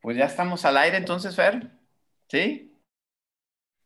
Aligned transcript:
Pues 0.00 0.16
ya 0.16 0.24
estamos 0.24 0.64
al 0.64 0.76
aire 0.78 0.96
entonces, 0.96 1.36
Fer. 1.36 1.68
¿Sí? 2.28 2.70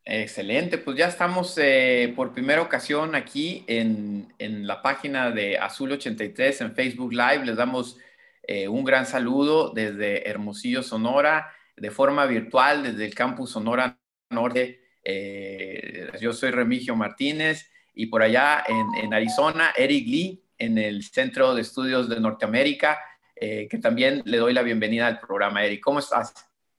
Excelente, 0.06 0.76
pues 0.76 0.98
ya 0.98 1.08
estamos 1.08 1.56
eh, 1.56 2.12
por 2.14 2.34
primera 2.34 2.60
ocasión 2.60 3.14
aquí 3.14 3.64
en, 3.66 4.34
la 4.38 4.82
página 4.82 5.30
de 5.30 5.56
Azul 5.56 5.92
83 5.92 6.60
en 6.60 6.74
Facebook 6.74 7.12
Live. 7.12 7.46
Les 7.46 7.56
damos 7.56 7.98
eh, 8.42 8.68
un 8.68 8.84
gran 8.84 9.06
saludo 9.06 9.70
desde 9.70 10.28
Hermosillo, 10.28 10.82
Sonora, 10.82 11.50
de 11.76 11.90
forma 11.90 12.26
virtual, 12.26 12.82
desde 12.82 13.06
el 13.06 13.14
campus 13.14 13.52
Sonora 13.52 13.98
Norte. 14.28 14.82
Eh, 15.02 16.10
yo 16.20 16.34
soy 16.34 16.50
Remigio 16.50 16.94
Martínez 16.94 17.70
y 17.94 18.06
por 18.06 18.22
allá 18.22 18.62
en, 18.68 19.04
en 19.04 19.14
Arizona, 19.14 19.72
Eric 19.74 20.06
Lee, 20.06 20.44
en 20.58 20.76
el 20.76 21.02
Centro 21.02 21.54
de 21.54 21.62
Estudios 21.62 22.10
de 22.10 22.20
Norteamérica 22.20 22.98
eh, 23.36 23.68
que 23.68 23.78
también 23.78 24.22
le 24.24 24.38
doy 24.38 24.52
la 24.52 24.62
bienvenida 24.62 25.06
al 25.06 25.20
programa. 25.20 25.64
Eric, 25.64 25.82
¿cómo 25.82 25.98
estás? 25.98 26.32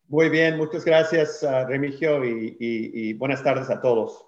Muy 0.07 0.29
bien, 0.29 0.57
muchas 0.57 0.85
gracias, 0.85 1.45
Remigio, 1.67 2.23
y, 2.23 3.13
buenas 3.13 3.43
tardes 3.43 3.69
a 3.69 3.81
todos. 3.81 4.23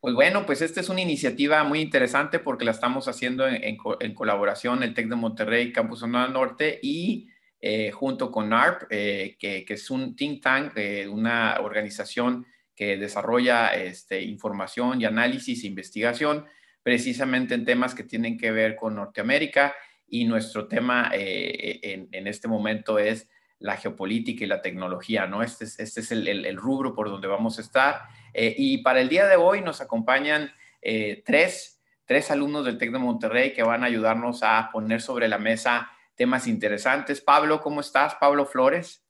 Pues 0.00 0.14
bueno, 0.14 0.44
pues 0.44 0.60
esta 0.60 0.80
es 0.80 0.88
una 0.88 1.00
iniciativa 1.00 1.62
muy 1.64 1.80
interesante 1.80 2.38
porque 2.38 2.64
la 2.64 2.72
estamos 2.72 3.08
haciendo 3.08 3.46
en, 3.46 3.76
colaboración 4.14 4.82
el 4.82 4.92
TEC 4.92 5.08
de 5.08 5.16
Monterrey, 5.16 5.72
Campus 5.72 6.00
Sonora 6.00 6.28
Norte 6.28 6.78
y 6.82 7.28
eh, 7.60 7.90
junto 7.92 8.30
con 8.30 8.52
ARP, 8.52 8.82
eh, 8.90 9.36
que, 9.38 9.64
es 9.66 9.90
un 9.90 10.14
think 10.16 10.42
tank, 10.42 10.74
una 11.10 11.58
organización 11.60 12.44
que 12.74 12.96
desarrolla 12.96 13.68
este, 13.68 14.20
información 14.20 15.00
y 15.00 15.04
análisis 15.04 15.62
e 15.62 15.68
investigación 15.68 16.44
precisamente 16.82 17.54
en 17.54 17.64
temas 17.64 17.94
que 17.94 18.04
tienen 18.04 18.36
que 18.36 18.52
ver 18.52 18.76
con 18.76 18.94
Norteamérica 18.94 19.74
y 20.06 20.24
nuestro 20.24 20.68
tema 20.68 21.10
eh, 21.12 22.08
en, 22.12 22.26
este 22.26 22.48
momento 22.48 22.98
es 22.98 23.28
la 23.58 23.76
geopolítica 23.76 24.44
y 24.44 24.46
la 24.46 24.62
tecnología, 24.62 25.26
¿no? 25.26 25.42
Este 25.42 25.64
es, 25.64 25.78
este 25.80 26.00
es 26.00 26.12
el, 26.12 26.56
rubro 26.56 26.94
por 26.94 27.08
donde 27.08 27.28
vamos 27.28 27.58
a 27.58 27.62
estar. 27.62 28.02
Eh, 28.32 28.54
y 28.56 28.78
para 28.78 29.00
el 29.00 29.08
día 29.08 29.26
de 29.26 29.36
hoy 29.36 29.62
nos 29.62 29.80
acompañan 29.80 30.52
eh, 30.82 31.22
tres, 31.24 31.82
tres 32.04 32.30
alumnos 32.30 32.64
del 32.64 32.78
TEC 32.78 32.92
de 32.92 32.98
Monterrey 32.98 33.52
que 33.52 33.62
van 33.62 33.82
a 33.82 33.86
ayudarnos 33.86 34.42
a 34.42 34.68
poner 34.72 35.00
sobre 35.00 35.28
la 35.28 35.38
mesa 35.38 35.90
temas 36.14 36.46
interesantes. 36.46 37.20
Pablo, 37.20 37.60
¿cómo 37.60 37.80
estás? 37.80 38.14
Pablo 38.16 38.46
Flores. 38.46 39.02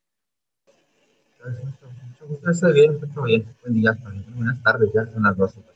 Estoy 2.49 2.73
bien, 2.73 2.99
estoy 3.03 3.25
bien. 3.25 3.57
Buen 3.63 3.75
día, 3.75 3.97
buenas 4.35 4.63
tardes, 4.63 4.91
ya 4.95 5.05
son 5.07 5.23
las 5.23 5.37
12. 5.37 5.74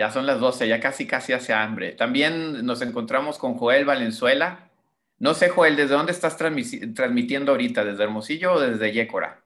Ya 0.00 0.10
son 0.10 0.24
las 0.24 0.40
12, 0.40 0.66
ya 0.66 0.80
casi 0.80 1.06
casi 1.06 1.34
hace 1.34 1.52
hambre. 1.52 1.92
También 1.92 2.64
nos 2.64 2.80
encontramos 2.80 3.36
con 3.36 3.52
Joel 3.58 3.84
Valenzuela. 3.84 4.70
No 5.18 5.34
sé, 5.34 5.50
Joel, 5.50 5.76
¿desde 5.76 5.94
dónde 5.94 6.12
estás 6.12 6.38
transmitiendo 6.38 7.52
ahorita? 7.52 7.84
¿Desde 7.84 8.04
Hermosillo 8.04 8.54
o 8.54 8.60
desde 8.60 8.92
Yécora? 8.92 9.44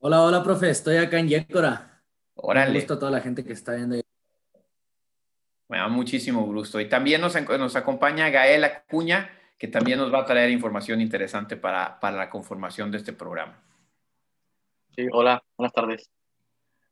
Hola, 0.00 0.20
hola, 0.20 0.42
profe. 0.42 0.68
Estoy 0.68 0.98
acá 0.98 1.18
en 1.18 1.28
Yécora. 1.28 2.02
Órale. 2.34 2.72
Me 2.72 2.80
gusta 2.80 2.92
a 2.92 2.98
toda 2.98 3.10
la 3.10 3.22
gente 3.22 3.42
que 3.42 3.54
está 3.54 3.72
viendo. 3.72 3.96
Me 5.68 5.78
da 5.78 5.88
muchísimo 5.88 6.44
gusto. 6.44 6.78
Y 6.78 6.86
también 6.86 7.22
nos, 7.22 7.34
nos 7.34 7.76
acompaña 7.76 8.28
Gael 8.28 8.62
Acuña, 8.62 9.30
que 9.56 9.68
también 9.68 10.00
nos 10.00 10.12
va 10.12 10.18
a 10.18 10.26
traer 10.26 10.50
información 10.50 11.00
interesante 11.00 11.56
para, 11.56 11.98
para 11.98 12.18
la 12.18 12.28
conformación 12.28 12.90
de 12.90 12.98
este 12.98 13.14
programa. 13.14 13.58
Sí, 14.94 15.06
hola, 15.10 15.42
buenas 15.56 15.72
tardes. 15.72 16.10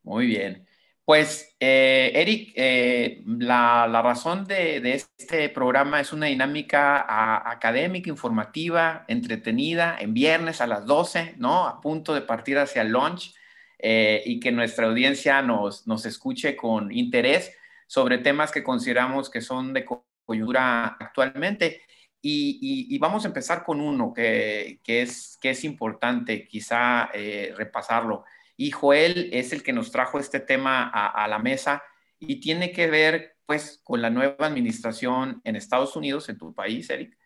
Muy 0.03 0.25
bien. 0.25 0.67
Pues, 1.11 1.57
eh, 1.59 2.13
Eric, 2.15 2.53
eh, 2.55 3.25
la, 3.27 4.01
razón 4.01 4.47
de, 4.47 4.77
este 4.95 5.49
programa 5.49 5.99
es 5.99 6.13
una 6.13 6.27
dinámica 6.27 7.51
académica, 7.51 8.09
informativa, 8.09 9.07
entretenida, 9.09 9.97
en 9.99 10.15
viernes 10.15 10.61
a 10.61 10.69
las 10.69 10.87
12, 10.87 11.35
¿no? 11.39 11.67
A 11.67 11.81
punto 11.81 12.15
de 12.15 12.21
partir 12.21 12.59
hacia 12.59 12.83
el 12.83 12.91
lunch 12.91 13.35
eh, 13.81 14.23
y 14.25 14.39
que 14.39 14.53
nuestra 14.53 14.87
audiencia 14.87 15.43
nos, 15.43 15.85
escuche 16.07 16.55
con 16.55 16.93
interés 16.93 17.59
sobre 17.89 18.19
temas 18.19 18.53
que 18.53 18.63
consideramos 18.63 19.31
que 19.31 19.41
son 19.41 19.73
de 19.73 19.85
coyuntura 20.25 20.97
actualmente. 21.01 21.83
Y, 22.23 22.97
vamos 23.01 23.25
a 23.25 23.29
empezar 23.29 23.65
con 23.65 23.81
uno 23.81 24.13
que, 24.15 24.79
es, 24.87 25.37
que 25.43 25.51
es 25.51 25.65
importante 25.65 26.47
quizá 26.47 27.11
repasarlo. 27.57 28.25
Y 28.61 28.73
Joel 28.73 29.31
es 29.33 29.55
el 29.55 29.63
que 29.63 29.73
nos 29.73 29.91
trajo 29.91 30.19
este 30.19 30.39
tema 30.39 30.87
a, 30.87 31.27
la 31.29 31.39
mesa 31.39 31.83
y 32.19 32.41
tiene 32.41 32.73
que 32.73 32.89
ver 32.89 33.39
pues 33.47 33.81
con 33.83 34.03
la 34.03 34.11
nueva 34.11 34.47
administración 34.47 35.41
en 35.45 35.57
Estados 35.57 35.97
Unidos, 35.97 36.29
en 36.29 36.37
tu 36.37 36.55
país, 36.55 36.91
Eric, 36.91 37.17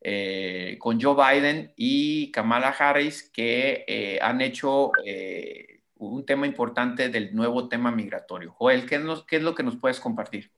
eh, 0.00 0.76
con 0.78 1.00
Joe 1.00 1.16
Biden 1.16 1.72
y 1.76 2.30
Kamala 2.30 2.68
Harris, 2.68 3.28
que 3.28 3.84
eh, 3.88 4.20
han 4.22 4.40
hecho 4.40 4.92
eh, 5.04 5.82
un 5.96 6.24
tema 6.24 6.46
importante 6.46 7.08
del 7.08 7.34
nuevo 7.34 7.68
tema 7.68 7.90
migratorio. 7.90 8.52
Joel, 8.52 8.86
¿qué 8.86 8.94
es, 8.94 9.02
¿qué 9.26 9.38
es 9.38 9.42
lo 9.42 9.52
que 9.52 9.64
nos 9.64 9.74
puedes 9.74 9.98
compartir? 9.98 10.52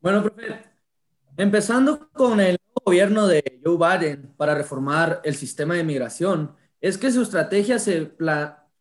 Bueno, 0.00 0.22
profe, 0.22 0.62
empezando 1.36 2.08
con 2.10 2.40
el 2.40 2.56
gobierno 2.72 3.26
de 3.26 3.60
Joe 3.62 3.76
Biden 3.76 4.32
para 4.34 4.54
reformar 4.54 5.20
el 5.24 5.34
sistema 5.34 5.74
de 5.74 5.84
migración, 5.84 6.56
es 6.80 6.98
que 6.98 7.10
su 7.10 7.22
estrategia 7.22 7.78
se, 7.78 8.12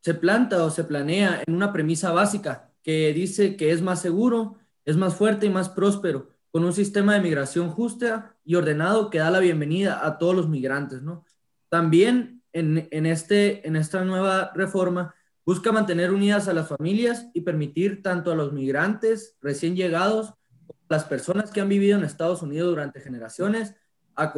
se 0.01 0.13
planta 0.13 0.63
o 0.63 0.69
se 0.69 0.83
planea 0.83 1.41
en 1.45 1.55
una 1.55 1.73
premisa 1.73 2.11
básica 2.11 2.71
que 2.83 3.13
dice 3.13 3.55
que 3.55 3.71
es 3.71 3.81
más 3.81 4.01
seguro, 4.01 4.57
es 4.85 4.97
más 4.97 5.15
fuerte 5.15 5.47
y 5.47 5.49
más 5.49 5.69
próspero, 5.69 6.29
con 6.51 6.63
un 6.63 6.73
sistema 6.73 7.13
de 7.13 7.21
migración 7.21 7.69
justa 7.69 8.35
y 8.45 8.55
ordenado 8.55 9.09
que 9.09 9.17
da 9.17 9.31
la 9.31 9.39
bienvenida 9.39 10.05
a 10.05 10.17
todos 10.17 10.35
los 10.35 10.47
migrantes, 10.47 11.01
¿no? 11.01 11.25
También 11.69 12.43
en, 12.53 12.87
en, 12.91 13.05
este, 13.05 13.67
en 13.67 13.75
esta 13.75 14.05
nueva 14.05 14.51
reforma 14.53 15.15
busca 15.45 15.71
mantener 15.71 16.11
unidas 16.11 16.47
a 16.47 16.53
las 16.53 16.69
familias 16.69 17.27
y 17.33 17.41
permitir 17.41 18.01
tanto 18.01 18.31
a 18.31 18.35
los 18.35 18.51
migrantes 18.51 19.37
recién 19.41 19.75
llegados 19.75 20.33
como 20.65 20.79
a 20.89 20.93
las 20.93 21.03
personas 21.05 21.51
que 21.51 21.61
han 21.61 21.69
vivido 21.69 21.97
en 21.97 22.03
Estados 22.03 22.41
Unidos 22.41 22.69
durante 22.69 22.99
generaciones 22.99 23.75
a, 24.15 24.33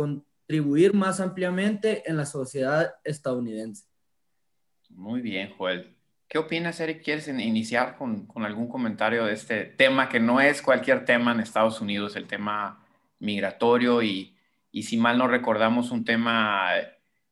contribuir 0.48 0.94
más 0.94 1.20
ampliamente 1.20 2.10
en 2.10 2.16
la 2.16 2.26
sociedad 2.26 2.96
estadounidense. 3.04 3.86
Muy 4.90 5.20
bien, 5.20 5.54
Joel. 5.58 5.94
¿Qué 6.30 6.38
opinas, 6.38 6.80
Eric? 6.80 7.04
¿Quieres 7.04 7.28
iniciar 7.28 7.98
con, 7.98 8.26
con, 8.28 8.46
algún 8.46 8.70
comentario 8.70 9.26
de 9.26 9.34
este 9.34 9.66
tema 9.66 10.08
que 10.08 10.22
no 10.22 10.40
es 10.40 10.62
cualquier 10.62 11.04
tema 11.04 11.34
en 11.34 11.42
Estados 11.42 11.82
Unidos, 11.82 12.16
el 12.16 12.28
tema 12.28 12.82
migratorio 13.20 14.02
y, 14.02 14.38
y 14.72 14.84
si 14.84 14.96
mal 14.96 15.18
no 15.18 15.28
recordamos, 15.28 15.92
un 15.92 16.06
tema 16.06 16.72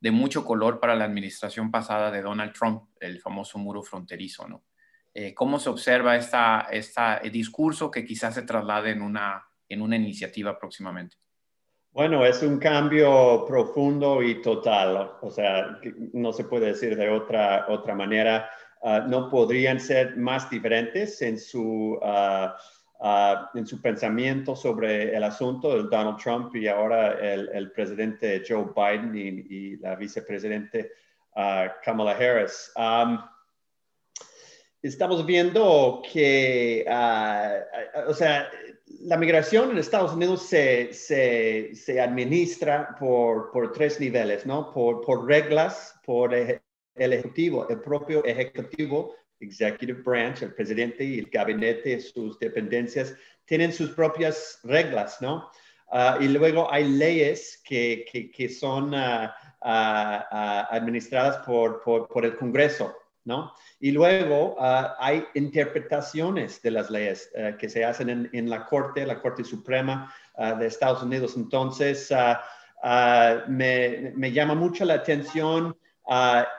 de 0.01 0.11
mucho 0.11 0.43
color 0.43 0.81
para 0.81 0.95
la 0.95 1.05
administración 1.05 1.71
pasada 1.71 2.11
de 2.11 2.21
Donald 2.21 2.51
Trump, 2.51 2.83
el 2.99 3.21
famoso 3.21 3.57
muro 3.57 3.81
fronterizo, 3.81 4.45
¿no? 4.45 4.65
Eh, 5.13 5.33
¿Cómo 5.33 5.57
se 5.59 5.69
observa 5.69 6.17
esta, 6.17 6.67
esta 6.69 7.21
discurso 7.21 7.89
que 7.89 8.03
quizás 8.03 8.35
se 8.35 8.41
traslade 8.41 8.91
en 8.91 9.01
una, 9.01 9.45
en 9.69 9.81
una 9.81 9.95
iniciativa 9.95 10.59
próximamente? 10.59 11.15
Bueno, 11.95 12.25
es 12.25 12.43
un 12.43 12.59
cambio 12.59 13.45
profundo 13.47 14.21
y 14.21 14.41
total, 14.41 15.11
o 15.21 15.31
sea, 15.31 15.79
no 16.11 16.33
se 16.33 16.43
puede 16.43 16.65
decir 16.65 16.97
de 16.97 17.09
otra, 17.09 17.67
otra 17.69 17.95
manera. 17.95 18.49
Ah, 18.83 19.05
no 19.07 19.29
podrían 19.29 19.79
ser 19.79 20.17
más 20.17 20.49
diferentes 20.49 21.21
en 21.21 21.39
su, 21.39 21.97
ah, 22.03 22.53
ah, 22.99 23.49
en 23.55 23.65
su 23.65 23.81
pensamiento 23.81 24.57
sobre 24.57 25.15
el 25.15 25.23
asunto 25.23 25.69
de 25.69 25.83
Donald 25.83 26.17
Trump 26.17 26.53
y 26.57 26.67
ahora 26.67 27.13
el, 27.13 27.71
presidente 27.71 28.43
Joe 28.45 28.65
Biden 28.75 29.47
y, 29.49 29.77
la 29.77 29.95
vicepresidente 29.95 30.91
Kamala 31.81 32.11
Harris. 32.11 32.73
Estamos 34.87 35.25
viendo 35.25 36.01
que, 36.11 36.85
o 38.07 38.13
sea, 38.13 38.49
la 39.01 39.17
migración 39.17 39.71
en 39.71 39.77
Estados 39.77 40.13
Unidos 40.13 40.43
se, 40.43 40.93
se, 40.93 41.73
se 41.73 41.99
administra 41.99 42.95
por, 42.99 43.51
por, 43.51 43.71
tres 43.71 43.99
niveles, 43.99 44.45
¿no? 44.45 44.71
Por, 44.71 45.01
por, 45.01 45.27
reglas, 45.27 45.99
por 46.05 46.33
el 46.33 46.61
ejecutivo, 46.95 47.67
el 47.69 47.81
propio 47.81 48.23
ejecutivo, 48.25 49.15
executive 49.39 50.01
branch, 50.01 50.43
el 50.43 50.53
presidente 50.53 51.03
y 51.03 51.19
el 51.19 51.29
gabinete, 51.29 51.99
sus 51.99 52.37
dependencias, 52.39 53.15
tienen 53.45 53.73
sus 53.73 53.91
propias 53.91 54.59
reglas, 54.63 55.21
¿no? 55.21 55.49
Ah, 55.91 56.17
y 56.19 56.27
luego 56.27 56.71
hay 56.71 56.87
leyes 56.87 57.61
que, 57.63 58.05
que, 58.11 58.31
que 58.31 58.49
son 58.49 58.93
ah, 58.95 59.35
ah, 59.61 60.67
administradas 60.71 61.37
por, 61.45 61.81
por, 61.81 62.07
por 62.07 62.25
el 62.25 62.35
Congreso, 62.35 62.95
¿no? 63.25 63.53
Y 63.79 63.91
luego 63.91 64.55
ah, 64.59 64.95
hay 64.99 65.25
interpretaciones 65.33 66.61
de 66.61 66.71
las 66.71 66.89
leyes 66.89 67.29
eh, 67.35 67.55
que 67.59 67.67
se 67.67 67.83
hacen 67.83 68.29
en, 68.31 68.49
la 68.49 68.65
Corte, 68.65 69.05
la 69.05 69.19
Corte 69.19 69.43
Suprema 69.43 70.13
ah, 70.35 70.53
de 70.53 70.67
Estados 70.67 71.03
Unidos. 71.03 71.35
Entonces, 71.35 72.11
ah, 72.11 72.41
me, 73.47 74.31
llama 74.31 74.55
mucho 74.55 74.85
la 74.85 74.93
atención 74.95 75.75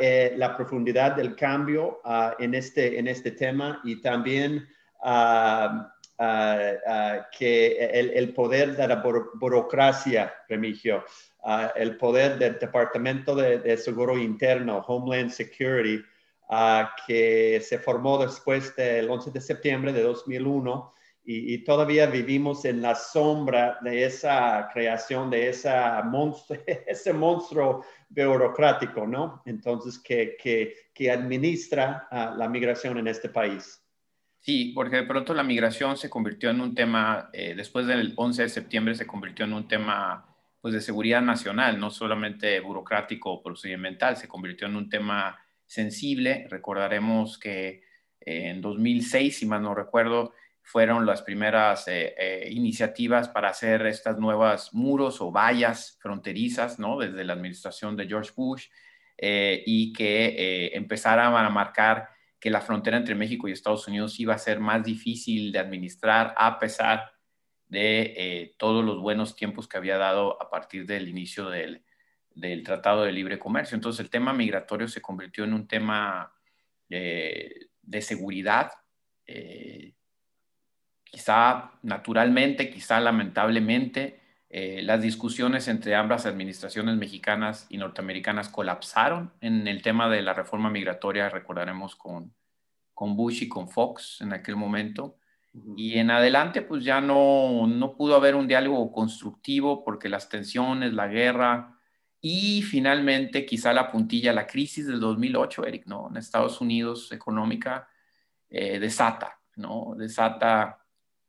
eh, 0.01 0.35
la 0.37 0.57
profundidad 0.57 1.15
del 1.15 1.37
cambio 1.37 2.01
en, 2.39 2.55
este, 2.55 2.99
en 2.99 3.07
este 3.07 3.31
tema 3.31 3.81
y 3.85 4.01
también 4.01 4.67
que 7.39 7.79
el, 7.93 8.35
poder 8.35 8.77
de 8.77 8.89
la 8.89 9.05
burocracia, 9.35 10.35
Remigio, 10.49 11.05
el 11.77 11.97
poder 11.97 12.39
del 12.39 12.59
Departamento 12.59 13.37
de, 13.37 13.77
Seguro 13.77 14.19
Interno, 14.19 14.79
Homeland 14.79 15.31
Security, 15.31 16.03
ah, 16.49 16.95
que 17.07 17.61
se 17.61 17.79
formó 17.79 18.19
después 18.19 18.75
del 18.77 19.09
11 19.09 19.31
de 19.31 19.41
septiembre 19.41 19.93
de 19.93 20.03
2001 20.03 20.93
y, 21.29 21.59
todavía 21.65 22.07
vivimos 22.07 22.65
en 22.65 22.81
la 22.81 22.95
sombra 22.95 23.79
de 23.83 24.05
esa 24.05 24.69
creación, 24.73 25.29
de 25.29 25.49
esa 25.49 26.01
monstruo, 26.05 26.61
ese 26.87 27.13
monstruo 27.13 27.85
burocrático, 28.09 29.09
¿no? 29.09 29.43
Entonces, 29.45 29.99
que, 29.99 30.37
que, 30.95 31.11
administra 31.11 32.07
la 32.11 32.49
migración 32.49 32.99
en 32.99 33.09
este 33.09 33.29
país. 33.29 33.83
Sí, 34.39 34.71
porque 34.73 34.97
de 34.97 35.03
pronto 35.03 35.35
la 35.35 35.43
migración 35.43 35.97
se 35.97 36.09
convirtió 36.09 36.51
en 36.51 36.61
un 36.61 36.75
tema, 36.77 37.29
eh, 37.33 37.55
después 37.57 37.89
del 37.89 38.13
11 38.17 38.43
de 38.43 38.49
septiembre 38.49 38.95
se 38.95 39.07
convirtió 39.07 39.45
en 39.45 39.55
un 39.55 39.67
tema 39.67 40.25
pues, 40.61 40.75
de 40.75 40.81
seguridad 40.81 41.23
nacional, 41.23 41.81
no 41.81 41.91
solamente 41.91 42.61
burocrático 42.61 43.33
o 43.33 43.43
procedimental, 43.43 44.17
se 44.17 44.29
convirtió 44.29 44.69
en 44.69 44.77
un 44.77 44.89
tema 44.89 45.37
sensible. 45.67 46.47
Recordaremos 46.51 47.39
que 47.39 47.83
eh, 48.21 48.49
en 48.51 48.61
2006, 48.61 49.39
si 49.39 49.47
mal 49.47 49.63
no 49.63 49.75
recuerdo, 49.75 50.33
fueron 50.63 51.07
las 51.07 51.23
primeras 51.23 51.85
eh, 51.87 52.49
iniciativas 52.51 53.29
para 53.29 53.51
hacer 53.51 53.87
estas 53.87 54.19
nuevas 54.19 54.75
muros 54.75 55.21
o 55.21 55.31
vallas 55.31 55.99
fronterizas, 56.01 56.79
¿no? 56.79 56.99
Desde 56.99 57.25
la 57.25 57.35
administración 57.35 57.97
de 57.97 58.09
George 58.09 58.33
Bush 58.35 58.67
y 59.19 59.95
que 59.95 60.73
empezaran 60.75 61.35
a 61.35 61.49
marcar 61.49 62.11
que 62.39 62.51
la 62.51 62.61
frontera 62.61 62.97
entre 62.97 63.15
México 63.15 63.49
y 63.49 63.53
Estados 63.53 63.89
Unidos 63.89 64.21
iba 64.21 64.35
a 64.35 64.39
ser 64.39 64.61
más 64.61 64.85
difícil 64.85 65.53
de 65.53 65.59
administrar 65.59 66.35
a 66.37 66.59
pesar 66.59 67.13
de 67.69 68.15
eh, 68.17 68.55
todos 68.59 68.85
los 68.85 69.01
buenos 69.01 69.35
tiempos 69.35 69.67
que 69.67 69.77
había 69.77 69.99
dado 69.99 70.41
a 70.41 70.51
partir 70.51 70.87
del 70.87 71.09
inicio 71.09 71.51
del, 71.51 71.85
Tratado 72.65 73.05
de 73.05 73.13
Libre 73.13 73.39
Comercio. 73.39 73.75
Entonces 73.75 74.01
el 74.01 74.11
tema 74.11 74.33
migratorio 74.33 74.89
se 74.89 75.01
convirtió 75.01 75.45
en 75.45 75.55
un 75.55 75.67
tema 75.67 76.33
eh, 76.91 77.67
de 77.83 78.03
seguridad, 78.03 78.73
eh, 79.27 79.95
quizá 81.05 81.73
naturalmente, 81.83 82.71
quizá 82.71 83.01
lamentablemente. 83.01 84.21
las 84.51 85.03
discusiones 85.03 85.69
entre 85.69 85.95
ambas 85.95 86.25
administraciones 86.25 86.97
mexicanas 86.97 87.67
y 87.69 87.79
norteamericanas 87.79 88.49
colapsaron 88.49 89.33
en 89.41 89.67
el 89.67 89.83
tema 89.83 90.09
de 90.09 90.23
la 90.23 90.33
reforma 90.33 90.71
migratoria, 90.71 91.29
recordaremos 91.29 91.97
con, 91.97 92.33
con 92.95 93.15
Bush 93.15 93.43
y 93.43 93.49
con 93.49 93.69
Fox 93.69 94.23
en 94.23 94.33
aquel 94.33 94.57
momento. 94.57 95.19
Y 95.77 95.99
en 95.99 96.11
adelante, 96.11 96.63
pues 96.63 96.85
ya 96.85 97.01
no, 97.01 97.67
no 97.67 97.95
pudo 97.95 98.17
haber 98.17 98.35
un 98.35 98.47
diálogo 98.47 98.93
constructivo 98.93 99.85
porque 99.85 100.09
las 100.09 100.29
tensiones, 100.29 100.93
la 100.93 101.07
guerra 101.07 101.76
y 102.21 102.63
finalmente 102.63 103.45
quizá 103.47 103.73
la 103.73 103.91
puntilla, 103.91 104.33
la 104.33 104.47
crisis 104.47 104.87
del 104.87 105.01
2008, 105.01 105.67
Eric, 105.67 105.87
¿no? 105.87 106.09
En 106.11 106.17
Estados 106.17 106.61
Unidos 106.61 107.13
económica 107.13 107.89
eh, 108.49 108.79
desata, 108.79 109.39
¿no? 109.57 109.95
Desata 109.97 110.85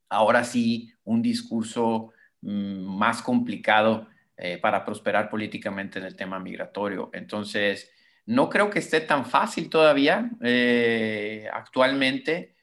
ahora 0.10 0.44
sí 0.44 0.92
un 1.04 1.22
discurso 1.22 2.13
mm, 2.42 2.98
más 2.98 3.22
complicado 3.22 4.07
eh, 4.38 4.60
para 4.60 4.86
prosperar 4.86 5.30
políticamente 5.30 6.00
en 6.00 6.06
el 6.06 6.16
tema 6.16 6.39
migratorio. 6.39 7.10
Entonces, 7.13 7.92
no 8.28 8.50
creo 8.50 8.69
que 8.69 8.80
esté 8.80 9.01
tan 9.01 9.25
fácil 9.25 9.69
todavía 9.69 10.30
eh, 10.44 11.48
actualmente. 11.51 12.56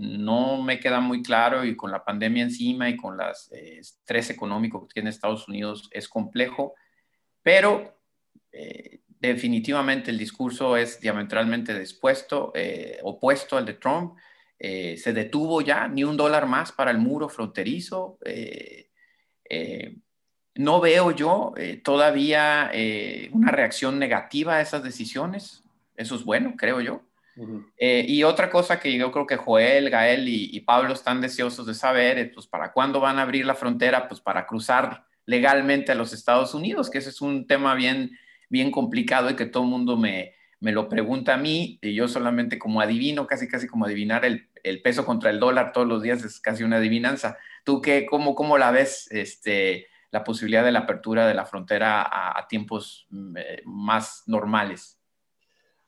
No 0.00 0.62
me 0.62 0.78
queda 0.78 1.00
muy 1.00 1.22
claro 1.22 1.64
y 1.64 1.74
con 1.74 1.90
la 1.90 2.04
pandemia 2.04 2.42
encima 2.42 2.88
y 2.88 2.96
con 2.96 3.18
eh, 3.20 3.78
estrés 3.78 4.30
económico 4.30 4.86
que 4.86 4.94
tiene 4.94 5.10
Estados 5.10 5.48
Unidos 5.48 5.88
es 5.90 6.08
complejo, 6.08 6.74
pero 7.48 7.96
definitivamente 9.20 10.10
el 10.10 10.18
discurso 10.18 10.76
es 10.76 11.00
diametralmente 11.00 11.78
dispuesto, 11.78 12.52
opuesto 13.02 13.56
al 13.56 13.64
de 13.64 13.74
Trump. 13.74 14.18
se 14.58 15.12
detuvo 15.14 15.62
ya, 15.62 15.88
ni 15.88 16.04
un 16.04 16.16
dólar 16.16 16.46
más 16.46 16.72
para 16.72 16.90
el 16.90 16.98
muro 16.98 17.28
fronterizo 17.28 18.18
no 20.58 20.80
veo 20.80 21.12
yo 21.12 21.54
eh, 21.56 21.76
todavía 21.76 22.70
eh, 22.74 23.30
una 23.32 23.52
reacción 23.52 23.98
negativa 23.98 24.56
a 24.56 24.60
esas 24.60 24.82
decisiones. 24.82 25.62
Eso 25.96 26.16
es 26.16 26.24
bueno, 26.24 26.54
creo 26.56 26.80
yo. 26.80 27.02
Eh, 27.76 28.04
y 28.08 28.24
otra 28.24 28.50
cosa 28.50 28.80
que 28.80 28.92
yo 28.98 29.12
creo 29.12 29.24
que 29.24 29.36
Joel, 29.36 29.90
Gael 29.90 30.28
y, 30.28 30.58
Pablo 30.60 30.92
están 30.92 31.20
deseosos 31.20 31.64
de 31.66 31.74
saber, 31.74 32.32
pues 32.34 32.48
para 32.48 32.72
cuándo 32.72 32.98
van 32.98 33.20
a 33.20 33.22
abrir 33.22 33.46
la 33.46 33.54
frontera, 33.54 34.08
pues 34.08 34.20
para 34.20 34.44
cruzar 34.44 35.04
legalmente 35.28 35.92
a 35.92 35.94
los 35.94 36.14
Estados 36.14 36.54
Unidos, 36.54 36.88
que 36.88 36.96
ese 36.96 37.10
es 37.10 37.20
un 37.20 37.46
tema 37.46 37.74
bien, 37.74 38.18
bien 38.48 38.70
complicado 38.70 39.28
y 39.28 39.36
que 39.36 39.44
todo 39.44 39.64
el 39.64 39.68
mundo 39.68 39.98
me, 39.98 40.32
me 40.58 40.72
lo 40.72 40.88
pregunta 40.88 41.34
a 41.34 41.36
mí, 41.36 41.78
y 41.82 41.92
yo 41.92 42.08
solamente 42.08 42.58
como 42.58 42.80
adivino, 42.80 43.26
casi 43.26 43.46
casi 43.46 43.66
como 43.66 43.84
adivinar 43.84 44.24
el, 44.24 44.48
el, 44.62 44.80
peso 44.80 45.04
contra 45.04 45.28
el 45.28 45.38
dólar 45.38 45.72
todos 45.72 45.86
los 45.86 46.02
días 46.02 46.24
es 46.24 46.40
casi 46.40 46.64
una 46.64 46.78
adivinanza. 46.78 47.36
¿Tú 47.62 47.82
qué, 47.82 48.06
cómo, 48.06 48.34
cómo 48.34 48.56
la 48.56 48.70
ves? 48.70 49.06
Este, 49.10 49.88
la 50.10 50.24
posibilidad 50.24 50.64
de 50.64 50.72
la 50.72 50.80
apertura 50.80 51.28
de 51.28 51.34
la 51.34 51.44
frontera 51.44 52.08
a, 52.10 52.48
tiempos 52.48 53.06
mm, 53.10 53.36
eh, 53.36 53.62
más 53.66 54.22
normales? 54.26 54.98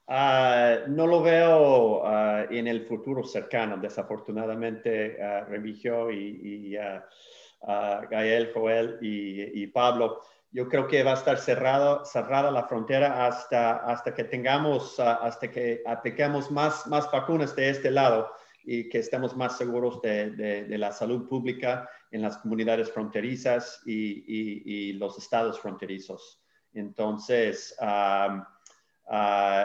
Ah, 0.07 0.81
no 0.87 1.07
lo 1.07 1.23
veo 1.23 2.07
ah, 2.07 2.45
en 2.51 2.69
el 2.69 2.83
futuro 2.83 3.25
cercano. 3.25 3.79
Desafortunadamente, 3.79 5.17
uh, 5.19 5.49
Remigio 5.49 6.11
y, 6.11 6.77
Gael, 7.63 8.53
Joel 8.53 8.99
y, 9.03 9.67
Pablo, 9.69 10.21
yo 10.51 10.69
creo 10.69 10.87
que 10.89 11.03
va 11.03 11.13
a 11.13 11.15
estar 11.15 11.39
cerrado, 11.39 12.05
cerrada 12.05 12.51
la 12.51 12.67
frontera 12.67 13.27
hasta, 13.27 13.77
hasta 13.77 14.15
que 14.15 14.25
tengamos, 14.25 14.99
hasta 14.99 15.51
que 15.51 15.83
apliquemos 15.87 16.51
más, 16.51 16.87
más 16.87 17.11
vacunas 17.11 17.55
de 17.55 17.71
este 17.71 17.91
lado 17.91 18.31
y 18.65 18.89
que 18.89 18.99
estemos 18.99 19.37
más 19.37 19.57
seguros 19.57 20.01
de, 20.03 20.31
de 20.31 20.79
la 20.79 20.93
salud 20.93 21.29
pública 21.29 21.89
en 22.11 22.23
las 22.23 22.39
comunidades 22.39 22.91
fronterizas 22.91 23.83
y, 23.87 24.93
los 24.95 25.19
estados 25.19 25.61
fronterizos. 25.61 26.43
Entonces, 26.73 27.75
ah, 27.81 28.47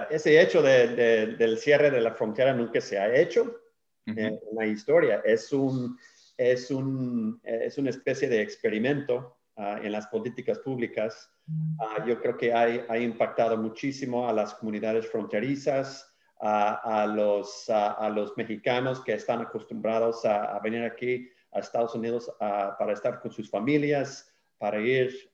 ese 0.09 0.41
hecho 0.41 0.61
del 0.61 1.57
cierre 1.57 1.91
de 1.91 2.01
la 2.01 2.13
frontera 2.13 2.53
nunca 2.53 2.81
se 2.81 2.97
ha 2.97 3.13
hecho 3.15 3.61
en 4.05 4.39
la 4.53 4.65
historia. 4.65 5.21
Es, 5.25 5.51
un, 5.51 5.97
es, 6.37 6.71
un, 6.71 7.39
es 7.43 7.77
una 7.77 7.89
especie 7.89 8.27
de 8.27 8.41
experimento 8.41 9.37
ah, 9.55 9.79
en 9.81 9.91
las 9.91 10.07
políticas 10.07 10.59
públicas. 10.59 11.31
Ah, 11.79 12.03
yo 12.05 12.19
creo 12.21 12.37
que 12.37 12.53
ha, 12.53 12.97
impactado 12.97 13.57
muchísimo 13.57 14.27
a 14.27 14.33
las 14.33 14.53
comunidades 14.55 15.07
fronterizas, 15.07 16.11
a, 16.41 17.07
los, 17.07 17.69
a, 17.69 18.09
los 18.09 18.35
mexicanos 18.37 19.01
que 19.01 19.13
están 19.13 19.41
acostumbrados 19.41 20.25
a, 20.25 20.59
venir 20.59 20.83
aquí 20.83 21.29
a 21.53 21.59
Estados 21.59 21.95
Unidos 21.95 22.29
para 22.39 22.91
estar 22.91 23.21
con 23.21 23.31
sus 23.31 23.49
familias, 23.49 24.31
para 24.57 24.79
ir 24.79 25.31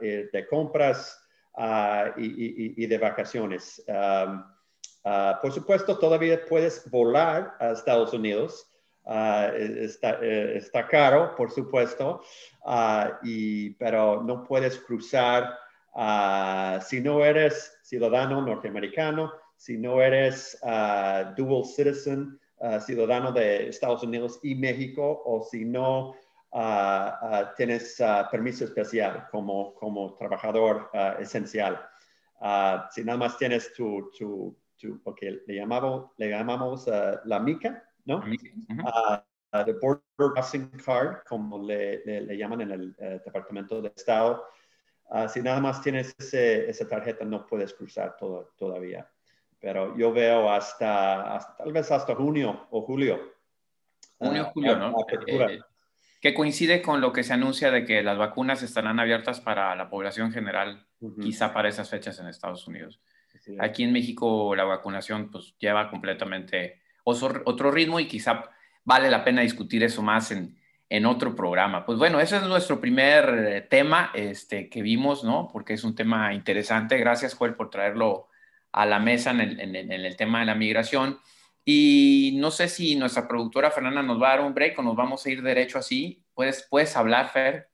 de 0.00 0.46
compras 0.50 1.24
y, 2.16 2.86
de 2.86 2.98
vacaciones. 2.98 3.82
por 5.40 5.52
supuesto, 5.52 5.98
todavía 5.98 6.44
puedes 6.44 6.90
volar 6.90 7.54
a 7.60 7.70
Estados 7.70 8.12
Unidos. 8.12 8.71
Está, 9.04 10.18
eh, 10.22 10.56
está, 10.56 10.86
caro, 10.86 11.34
por 11.36 11.50
supuesto, 11.50 12.22
y, 13.22 13.70
pero 13.70 14.22
no 14.22 14.44
puedes 14.44 14.78
cruzar 14.78 15.58
si 16.82 17.00
no 17.00 17.24
eres 17.24 17.78
ciudadano 17.82 18.40
norteamericano, 18.42 19.32
si 19.56 19.76
no 19.76 20.00
eres 20.00 20.58
dual 21.36 21.64
citizen, 21.64 22.38
ciudadano 22.80 23.32
de 23.32 23.68
Estados 23.68 24.02
Unidos 24.04 24.38
y 24.42 24.54
México 24.54 25.22
o 25.24 25.42
si 25.42 25.64
no 25.64 26.14
tienes 27.56 28.00
permiso 28.30 28.64
especial 28.64 29.26
como, 29.30 29.74
como 29.74 30.14
trabajador 30.14 30.90
esencial. 31.18 31.80
si 32.90 33.04
nada 33.04 33.18
más 33.18 33.36
tienes 33.36 33.72
tu, 33.74 34.10
tu, 34.16 34.56
tu 34.78 35.02
le 35.20 35.54
llamamos, 35.54 36.10
le 36.16 36.30
llamamos 36.30 36.86
la 37.24 37.40
MICA, 37.40 37.82
¿no? 38.04 38.22
the 39.64 39.72
Border 39.74 40.02
Crossing 40.16 40.70
Card, 40.84 41.24
como 41.28 41.62
le, 41.62 42.02
le, 42.04 42.36
llaman 42.36 42.62
en 42.62 42.70
el 42.70 42.96
eh, 42.98 43.20
Departamento 43.24 43.82
de 43.82 43.92
Estado. 43.94 44.44
si 45.28 45.42
nada 45.42 45.60
más 45.60 45.82
tienes 45.82 46.14
ese, 46.18 46.70
esa 46.70 46.88
tarjeta, 46.88 47.24
no 47.24 47.46
puedes 47.46 47.74
cruzar 47.74 48.16
todo, 48.16 48.54
todavía 48.56 49.06
pero 49.62 49.96
yo 49.96 50.12
veo 50.12 50.50
hasta, 50.50 51.38
tal 51.56 51.72
vez 51.72 51.90
hasta 51.92 52.16
junio 52.16 52.66
o 52.70 52.82
julio. 52.82 53.32
Junio, 54.18 54.48
o 54.48 54.50
julio, 54.50 54.76
¿no? 54.76 54.96
Eh, 55.28 55.60
que 56.20 56.34
coincide 56.34 56.82
con 56.82 57.00
lo 57.00 57.12
que 57.12 57.22
se 57.22 57.32
anuncia 57.32 57.70
de 57.70 57.84
que 57.84 58.02
las 58.02 58.18
vacunas 58.18 58.64
estarán 58.64 58.98
abiertas 58.98 59.40
para 59.40 59.74
la 59.76 59.88
población 59.88 60.32
general, 60.32 60.84
quizá 61.20 61.54
para 61.54 61.68
esas 61.68 61.88
fechas 61.88 62.18
en 62.18 62.26
Estados 62.26 62.66
Unidos. 62.66 63.00
Aquí 63.60 63.84
en 63.84 63.92
México 63.92 64.54
la 64.56 64.64
vacunación 64.64 65.30
pues 65.30 65.54
lleva 65.58 65.88
completamente 65.88 66.81
otro 67.04 67.70
ritmo 67.70 68.00
y 68.00 68.08
quizá 68.08 68.44
vale 68.84 69.10
la 69.10 69.24
pena 69.24 69.42
discutir 69.42 69.82
eso 69.82 70.02
más 70.02 70.30
en, 70.30 70.56
en 70.88 71.06
otro 71.06 71.34
programa. 71.34 71.86
Pues 71.86 71.98
bueno, 71.98 72.20
ese 72.20 72.36
es 72.36 72.42
nuestro 72.42 72.80
primer 72.80 73.28
eh, 73.46 73.60
tema 73.62 74.10
este, 74.14 74.68
que 74.68 74.82
vimos, 74.82 75.24
¿no? 75.24 75.48
Porque 75.52 75.74
es 75.74 75.84
un 75.84 75.94
tema 75.94 76.34
interesante. 76.34 76.98
Gracias, 76.98 77.34
Joel, 77.34 77.54
por 77.54 77.70
traerlo 77.70 78.28
a 78.72 78.86
la 78.86 78.98
mesa 78.98 79.30
en 79.30 79.40
el, 79.40 79.76
en 79.76 79.92
el 79.92 80.16
tema 80.16 80.40
de 80.40 80.46
la 80.46 80.54
migración. 80.54 81.18
Y 81.64 82.36
no 82.40 82.50
sé 82.50 82.68
si 82.68 82.96
nuestra 82.96 83.28
productora 83.28 83.70
Fernanda 83.70 84.02
nos 84.02 84.20
va 84.20 84.32
a 84.32 84.36
dar 84.36 84.46
un 84.46 84.54
break 84.54 84.78
o 84.78 84.82
nos 84.82 84.96
vamos 84.96 85.24
a 85.24 85.30
ir 85.30 85.42
derecho 85.42 85.78
así. 85.78 86.22
¿Puedes, 86.34 86.66
puedes 86.68 86.96
hablar, 86.96 87.28
Fer? 87.30 87.68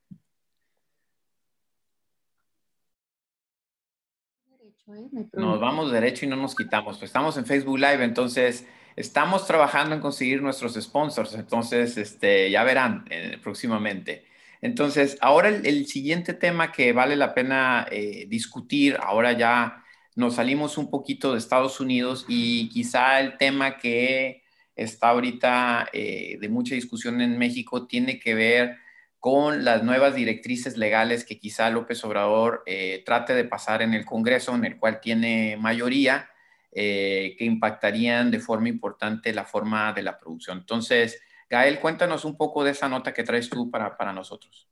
Nos 5.33 5.59
vamos 5.59 5.91
derecho 5.91 6.25
y 6.25 6.29
no 6.29 6.35
nos 6.35 6.55
quitamos. 6.55 6.97
Pues 6.97 7.09
estamos 7.09 7.37
en 7.37 7.45
Facebook 7.45 7.77
Live, 7.77 8.03
entonces 8.03 8.67
estamos 8.99 9.47
trabajando 9.47 9.95
en 9.95 10.01
conseguir 10.01 10.41
nuestros 10.41 10.73
sponsors. 10.73 11.33
Entonces, 11.33 11.97
este, 11.97 12.51
ya 12.51 12.63
verán 12.63 13.05
eh, 13.09 13.37
próximamente. 13.41 14.25
Entonces, 14.61 15.17
ahora 15.21 15.49
el, 15.49 15.87
siguiente 15.87 16.33
tema 16.33 16.71
que 16.71 16.91
vale 16.91 17.15
la 17.15 17.33
pena 17.33 17.87
eh, 17.89 18.25
discutir, 18.27 18.97
ahora 19.01 19.31
ya 19.31 19.83
nos 20.15 20.35
salimos 20.35 20.77
un 20.77 20.89
poquito 20.89 21.31
de 21.31 21.39
Estados 21.39 21.79
Unidos 21.79 22.25
y 22.27 22.67
quizá 22.69 23.21
el 23.21 23.37
tema 23.37 23.77
que 23.77 24.43
está 24.75 25.09
ahorita 25.09 25.89
eh, 25.93 26.37
de 26.41 26.49
mucha 26.49 26.75
discusión 26.75 27.21
en 27.21 27.37
México 27.37 27.87
tiene 27.87 28.19
que 28.19 28.35
ver 28.35 28.77
con 29.19 29.63
las 29.65 29.83
nuevas 29.83 30.15
directrices 30.15 30.77
legales 30.77 31.25
que 31.25 31.39
quizá 31.39 31.69
López 31.69 32.03
Obrador 32.03 32.63
eh, 32.65 33.03
trate 33.05 33.33
de 33.33 33.45
pasar 33.45 33.81
en 33.81 33.93
el 33.93 34.05
Congreso, 34.05 34.55
en 34.55 34.65
el 34.65 34.77
cual 34.77 34.99
tiene 34.99 35.57
mayoría, 35.57 36.29
eh, 36.71 37.35
que 37.37 37.45
impactarían 37.45 38.31
de 38.31 38.39
forma 38.39 38.69
importante 38.69 39.33
la 39.33 39.45
forma 39.45 39.93
de 39.93 40.03
la 40.03 40.19
producción. 40.19 40.59
Entonces, 40.59 41.21
Gael, 41.49 41.79
cuéntanos 41.79 42.25
un 42.25 42.37
poco 42.37 42.63
de 42.63 42.71
esa 42.71 42.87
nota 42.87 43.13
que 43.13 43.23
traes 43.23 43.49
tú 43.49 43.69
para, 43.69 43.97
para 43.97 44.13
nosotros. 44.13 44.67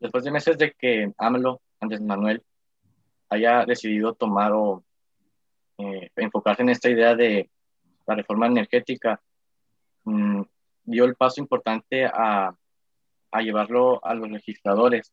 Después 0.00 0.24
de 0.24 0.32
meses 0.32 0.58
de 0.58 0.72
que 0.72 1.12
AMLO, 1.16 1.60
Andrés 1.80 2.00
Manuel, 2.00 2.42
haya 3.28 3.64
decidido 3.64 4.14
tomar 4.14 4.52
o 4.52 4.84
eh, 5.78 6.10
enfocarse 6.16 6.62
en 6.62 6.70
esta 6.70 6.90
idea 6.90 7.14
de 7.14 7.48
la 8.06 8.16
reforma 8.16 8.46
energética, 8.46 9.20
mm, 10.04 10.42
dio 10.84 11.04
el 11.04 11.14
paso 11.14 11.40
importante 11.40 12.04
a 12.04 12.52
a 13.32 13.40
llevarlo 13.40 14.04
a 14.04 14.14
los 14.14 14.30
legisladores 14.30 15.12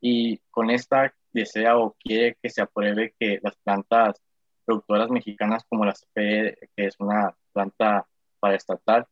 y 0.00 0.38
con 0.50 0.70
esta 0.70 1.14
desea 1.32 1.78
o 1.78 1.96
quiere 1.98 2.36
que 2.42 2.50
se 2.50 2.60
apruebe 2.60 3.14
que 3.18 3.38
las 3.42 3.56
plantas 3.56 4.20
productoras 4.64 5.10
mexicanas 5.10 5.64
como 5.68 5.84
la 5.84 5.94
CPE, 5.94 6.70
que 6.76 6.86
es 6.86 6.96
una 6.98 7.36
planta 7.52 8.06
paraestatal, 8.40 9.06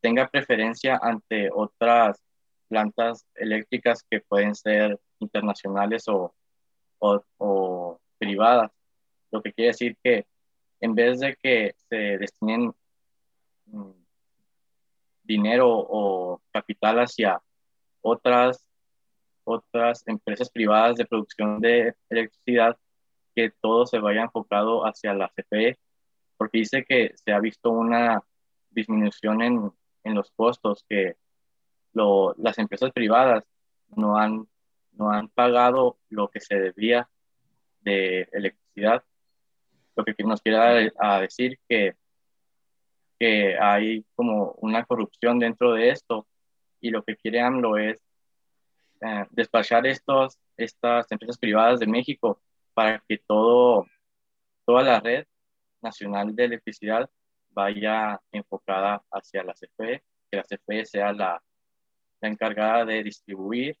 tenga 0.00 0.28
preferencia 0.28 0.98
ante 1.02 1.50
otras 1.52 2.22
plantas 2.68 3.26
eléctricas 3.34 4.04
que 4.08 4.20
pueden 4.20 4.54
ser 4.54 4.98
internacionales 5.20 6.08
o, 6.08 6.34
o, 6.98 8.00
privadas. 8.18 8.70
Lo 9.30 9.42
que 9.42 9.52
quiere 9.52 9.68
decir 9.68 9.96
que 10.02 10.26
en 10.80 10.94
vez 10.94 11.20
de 11.20 11.36
que 11.36 11.74
se 11.88 12.18
destinen 12.18 12.72
mm, 13.66 13.90
dinero 15.22 15.68
o 15.68 16.40
capital 16.52 17.00
hacia 17.00 17.40
otras, 18.00 18.64
otras 19.44 20.06
empresas 20.06 20.50
privadas 20.50 20.96
de 20.96 21.06
producción 21.06 21.60
de 21.60 21.94
electricidad, 22.08 22.76
que 23.36 23.52
todo 23.60 23.86
se 23.86 23.98
vaya 23.98 24.22
enfocado 24.22 24.86
hacia 24.86 25.12
la 25.12 25.28
CFE, 25.28 25.78
porque 26.38 26.58
dice 26.58 26.84
que 26.88 27.12
se 27.16 27.32
ha 27.32 27.38
visto 27.38 27.70
una 27.70 28.22
disminución 28.70 29.42
en, 29.42 29.70
en 30.04 30.14
los 30.14 30.30
costos, 30.32 30.84
que 30.88 31.16
lo, 31.92 32.34
las 32.38 32.58
empresas 32.58 32.92
privadas 32.92 33.44
no 33.94 34.16
han, 34.16 34.48
no 34.92 35.10
han 35.10 35.28
pagado 35.28 35.98
lo 36.08 36.28
que 36.28 36.40
se 36.40 36.58
debía 36.58 37.08
de 37.82 38.28
electricidad. 38.32 39.04
Lo 39.94 40.04
que 40.04 40.14
nos 40.24 40.40
quiere 40.40 40.92
a 40.98 41.20
decir 41.20 41.58
que, 41.68 41.94
que 43.18 43.58
hay 43.58 44.04
como 44.14 44.52
una 44.62 44.84
corrupción 44.84 45.38
dentro 45.38 45.74
de 45.74 45.90
esto 45.90 46.26
y 46.80 46.90
lo 46.90 47.02
que 47.02 47.16
quiere 47.16 47.40
AMLO 47.40 47.76
es 47.76 48.02
eh, 49.02 49.26
despachar 49.30 49.86
estos, 49.86 50.38
estas 50.56 51.10
empresas 51.12 51.38
privadas 51.38 51.80
de 51.80 51.86
México 51.86 52.40
para 52.76 53.02
que 53.08 53.16
todo, 53.16 53.86
toda 54.66 54.82
la 54.82 55.00
red 55.00 55.24
nacional 55.80 56.36
de 56.36 56.44
electricidad 56.44 57.08
vaya 57.48 58.20
enfocada 58.30 59.02
hacia 59.10 59.42
la 59.42 59.54
CFE, 59.54 60.02
que 60.30 60.36
la 60.36 60.42
CFE 60.42 60.84
sea 60.84 61.14
la, 61.14 61.42
la 62.20 62.28
encargada 62.28 62.84
de 62.84 63.02
distribuir 63.02 63.78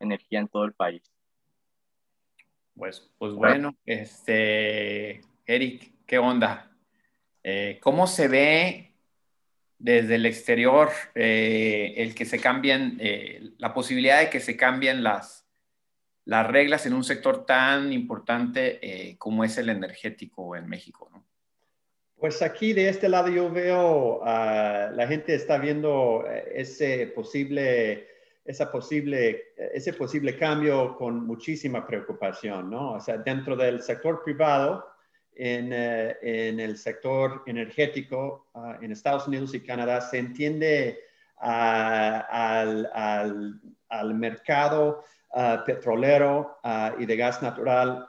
energía 0.00 0.40
en 0.40 0.48
todo 0.48 0.64
el 0.64 0.72
país. 0.72 1.08
Pues, 2.74 3.08
pues 3.16 3.32
bueno, 3.32 3.76
este, 3.86 5.20
Eric, 5.46 5.92
¿qué 6.04 6.18
onda? 6.18 6.68
Eh, 7.44 7.78
¿Cómo 7.80 8.08
se 8.08 8.26
ve 8.26 8.92
desde 9.78 10.16
el 10.16 10.26
exterior 10.26 10.90
eh, 11.14 11.94
el 11.96 12.16
que 12.16 12.24
se 12.24 12.40
cambien, 12.40 12.98
eh, 13.00 13.52
la 13.58 13.72
posibilidad 13.72 14.18
de 14.18 14.30
que 14.30 14.40
se 14.40 14.56
cambien 14.56 15.04
las, 15.04 15.46
las 16.24 16.46
reglas 16.46 16.86
en 16.86 16.92
un 16.92 17.04
sector 17.04 17.44
tan 17.44 17.92
importante 17.92 18.78
eh, 18.82 19.16
como 19.18 19.44
es 19.44 19.56
el 19.58 19.68
energético 19.68 20.56
en 20.56 20.68
México, 20.68 21.08
¿no? 21.12 21.24
Pues 22.16 22.42
aquí 22.42 22.74
de 22.74 22.90
este 22.90 23.08
lado 23.08 23.28
yo 23.28 23.50
veo, 23.50 24.18
uh, 24.20 24.94
la 24.94 25.06
gente 25.08 25.34
está 25.34 25.56
viendo 25.56 26.26
ese 26.52 27.06
posible, 27.14 28.08
esa 28.44 28.70
posible, 28.70 29.54
ese 29.56 29.94
posible 29.94 30.36
cambio 30.36 30.96
con 30.96 31.26
muchísima 31.26 31.86
preocupación, 31.86 32.68
¿no? 32.68 32.92
O 32.92 33.00
sea, 33.00 33.16
dentro 33.16 33.56
del 33.56 33.80
sector 33.80 34.22
privado, 34.22 34.84
eh, 35.42 36.18
en, 36.20 36.60
el 36.60 36.76
sector 36.76 37.42
energético 37.46 38.50
ah, 38.52 38.76
en 38.82 38.92
Estados 38.92 39.26
Unidos 39.26 39.54
y 39.54 39.60
Canadá 39.60 40.02
se 40.02 40.18
entiende 40.18 41.00
ah, 41.38 42.26
al, 43.88 44.14
mercado 44.14 45.02
petrolero 45.64 46.58
y 46.98 47.06
de 47.06 47.16
gas 47.16 47.40
natural 47.42 48.08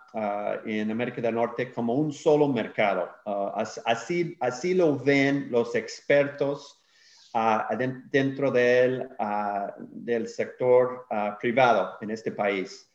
en 0.66 0.90
América 0.90 1.22
del 1.22 1.36
Norte 1.36 1.72
como 1.72 1.94
un 1.94 2.12
solo 2.12 2.48
mercado. 2.48 3.10
así, 3.86 4.36
así 4.40 4.74
lo 4.74 4.98
ven 4.98 5.48
los 5.52 5.76
expertos 5.76 6.82
dentro 8.12 8.52
del, 8.52 9.10
del 9.80 10.28
sector 10.28 11.06
privado 11.40 11.98
en 12.02 12.12
este 12.12 12.32
país. 12.32 12.92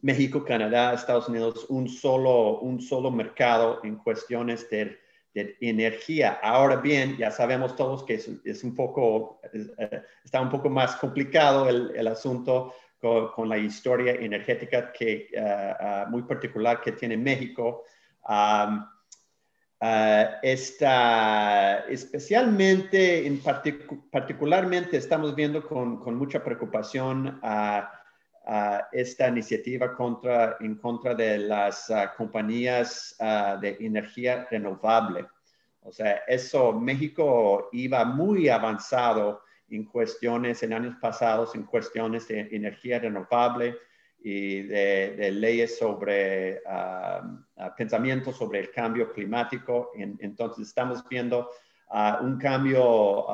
México, 0.00 0.44
Canadá, 0.44 0.94
Estados 0.94 1.28
Unidos, 1.28 1.66
un 1.68 1.88
solo, 1.88 2.60
un 2.60 2.80
solo 2.80 3.10
mercado 3.10 3.80
en 3.84 3.96
cuestiones 3.96 4.68
de, 4.70 4.98
energía. 5.34 6.38
Ahora 6.42 6.76
bien, 6.76 7.16
ya 7.16 7.30
sabemos 7.30 7.76
todos 7.76 8.04
que 8.04 8.14
es, 8.14 8.64
un 8.64 8.74
poco, 8.74 9.40
eh, 9.52 10.02
está 10.24 10.40
un 10.40 10.50
poco 10.50 10.68
más 10.68 10.96
complicado 10.96 11.68
el, 11.68 12.06
asunto 12.06 12.74
con, 13.00 13.48
la 13.48 13.58
historia 13.58 14.12
energética 14.12 14.92
que, 14.92 15.28
eh, 15.32 15.34
eh, 15.34 16.04
muy 16.08 16.22
particular 16.22 16.80
que 16.80 16.92
tiene 16.92 17.16
México. 17.16 17.84
especialmente, 20.42 23.26
en 23.26 23.40
particularmente 24.10 24.96
estamos 24.96 25.34
viendo 25.34 25.66
con, 25.66 25.98
con 25.98 26.14
mucha 26.14 26.44
preocupación 26.44 27.40
a 27.42 28.01
esta 28.92 29.28
iniciativa 29.28 29.94
contra, 29.94 30.56
en 30.60 30.74
contra 30.76 31.14
de 31.14 31.38
las 31.38 31.90
ah, 31.90 32.12
compañías 32.16 33.14
ah, 33.20 33.56
de 33.60 33.76
energía 33.80 34.46
renovable. 34.50 35.26
O 35.82 35.92
sea, 35.92 36.22
eso, 36.26 36.72
México 36.72 37.68
iba 37.72 38.04
muy 38.04 38.48
avanzado 38.48 39.42
en 39.68 39.84
cuestiones, 39.84 40.62
en 40.62 40.72
años 40.72 40.96
pasados, 41.00 41.54
en 41.54 41.64
cuestiones 41.64 42.28
de 42.28 42.48
energía 42.52 42.98
renovable 42.98 43.76
y 44.24 44.62
de, 44.62 45.32
leyes 45.32 45.78
sobre 45.78 46.58
uh, 46.58 47.74
pensamientos 47.76 48.36
sobre 48.36 48.60
el 48.60 48.70
cambio 48.70 49.12
climático. 49.12 49.90
entonces, 49.96 50.68
estamos 50.68 51.02
viendo 51.08 51.50
un 52.20 52.38
cambio 52.38 53.26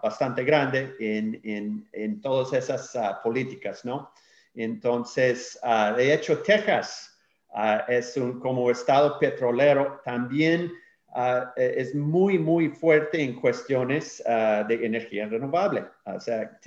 bastante 0.00 0.44
grande 0.44 0.94
en, 1.00 1.40
en, 1.42 1.88
en 1.92 2.20
todas 2.20 2.52
esas 2.52 2.96
políticas, 3.22 3.84
¿no? 3.84 4.12
Entonces, 4.54 5.58
ah, 5.62 5.92
de 5.96 6.14
hecho, 6.14 6.38
Texas 6.42 7.18
ah, 7.54 7.84
es 7.88 8.16
un, 8.16 8.40
como 8.40 8.70
estado 8.70 9.18
petrolero, 9.18 10.00
también 10.04 10.72
ah, 11.14 11.52
e, 11.56 11.74
es 11.76 11.94
muy, 11.94 12.38
muy 12.38 12.68
fuerte 12.68 13.22
en 13.22 13.40
cuestiones 13.40 14.22
de 14.24 14.86
energía 14.86 15.26
renovable. 15.26 15.84
O 16.06 16.20
sea, 16.20 16.58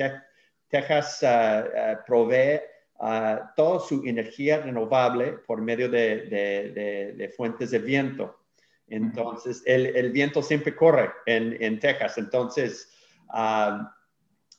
Texas 0.69 1.23
provee 2.05 2.59
toda 3.55 3.79
su 3.79 4.03
energía 4.05 4.61
renovable 4.61 5.33
por 5.45 5.61
medio 5.61 5.89
de, 5.89 7.33
fuentes 7.35 7.71
de 7.71 7.79
viento. 7.79 8.39
Entonces, 8.89 9.63
el, 9.65 10.11
viento 10.11 10.41
siempre 10.41 10.75
corre 10.75 11.11
en, 11.25 11.57
en 11.61 11.79
Texas. 11.79 12.17
Entonces, 12.17 12.91
ah, 13.29 13.93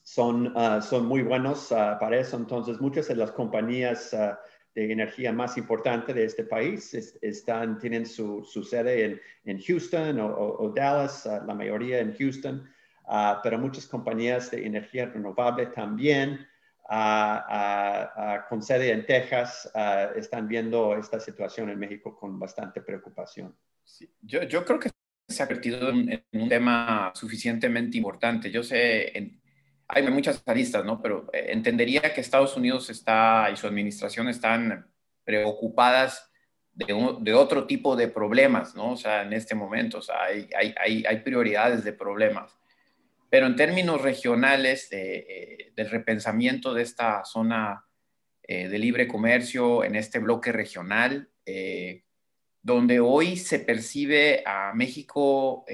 son, 0.09 0.55
ah, 0.57 0.81
son 0.81 1.05
muy 1.05 1.21
buenos 1.21 1.67
para 1.69 2.19
eso. 2.19 2.39
Entonces, 2.39 2.81
muchas 2.81 3.09
de 3.09 3.17
las 3.17 3.31
compañías 3.31 4.17
de 4.75 4.93
energía 4.93 5.33
más 5.33 5.59
importantes 5.59 6.15
de 6.15 6.25
este 6.25 6.45
país 6.45 6.95
están, 7.21 7.79
tienen 7.79 8.07
su, 8.07 8.43
su 8.43 8.65
sede 8.65 9.05
en, 9.05 9.21
en 9.45 9.61
Houston 9.61 10.19
o, 10.19 10.73
Dallas, 10.75 11.27
la 11.27 11.55
mayoría 11.55 11.99
en 11.99 12.17
Houston, 12.17 12.67
pero 13.43 13.59
muchas 13.59 13.87
compañías 13.87 14.51
de 14.51 14.65
energía 14.65 15.07
renovable 15.07 15.67
también 15.67 16.47
con 18.49 18.63
sede 18.63 18.93
en 18.93 19.05
Texas 19.05 19.71
están 20.17 20.49
viendo 20.49 20.97
esta 20.97 21.21
situación 21.21 21.69
en 21.69 21.79
México 21.79 22.17
con 22.17 22.39
bastante 22.39 22.81
preocupación. 22.81 23.55
Yo, 24.23 24.43
yo, 24.45 24.65
creo 24.65 24.79
que 24.79 24.91
se 25.29 25.43
ha 25.43 25.47
convertido 25.47 25.91
en, 25.91 26.25
un 26.33 26.49
tema 26.49 27.13
suficientemente 27.15 27.99
importante. 27.99 28.51
Yo 28.51 28.63
sé, 28.63 29.39
hay 29.89 30.07
muchas 30.09 30.43
aristas, 30.47 30.85
¿no? 30.85 31.01
Pero 31.03 31.29
eh, 31.33 31.47
entendería 31.49 32.15
que 32.15 32.21
Estados 32.21 32.57
Unidos 32.57 32.91
está 32.91 33.49
y 33.53 33.57
su 33.57 33.67
administración 33.67 34.29
están 34.29 34.87
preocupadas 35.25 36.31
de, 36.73 36.87
de, 37.21 37.35
otro 37.35 37.67
tipo 37.67 37.97
de 37.97 38.09
problemas, 38.09 38.75
¿no? 38.75 38.93
O 38.93 38.97
sea, 38.97 39.23
en 39.23 39.33
este 39.33 39.55
momento, 39.55 39.99
o 39.99 40.03
sea, 40.03 40.23
hay, 40.23 40.49
hay, 40.57 41.05
hay 41.05 41.17
prioridades 41.21 41.83
de 41.83 41.93
problemas. 41.93 42.59
Pero 43.31 43.47
en 43.47 43.57
términos 43.57 44.01
regionales 44.01 44.89
eh, 44.91 45.73
del 45.77 45.91
repensamiento 45.91 46.73
de 46.73 46.83
esta 46.83 47.25
zona 47.25 47.85
eh, 48.43 48.69
de 48.69 48.79
libre 48.79 49.07
comercio 49.07 49.85
en 49.85 49.97
este 49.97 50.19
bloque 50.19 50.51
regional, 50.51 51.29
eh, 51.45 52.05
donde 52.63 53.01
hoy 53.01 53.37
se 53.37 53.59
percibe 53.61 54.43
a 54.47 54.73
México 54.75 55.65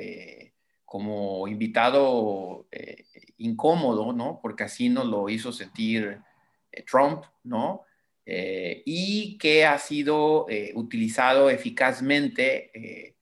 como 0.85 1.49
invitado 1.49 2.69
incómodo, 3.45 4.13
¿no? 4.13 4.41
Porque 4.43 4.65
así 4.65 4.89
nos 4.89 5.07
lo 5.07 5.29
hizo 5.29 5.53
sentir 5.53 6.21
Trump, 6.91 7.25
¿no? 7.43 7.83
y 8.27 9.37
que 9.37 9.67
ha 9.67 9.77
sido 9.77 10.47
utilizado 10.77 11.51
eficazmente 11.51 13.15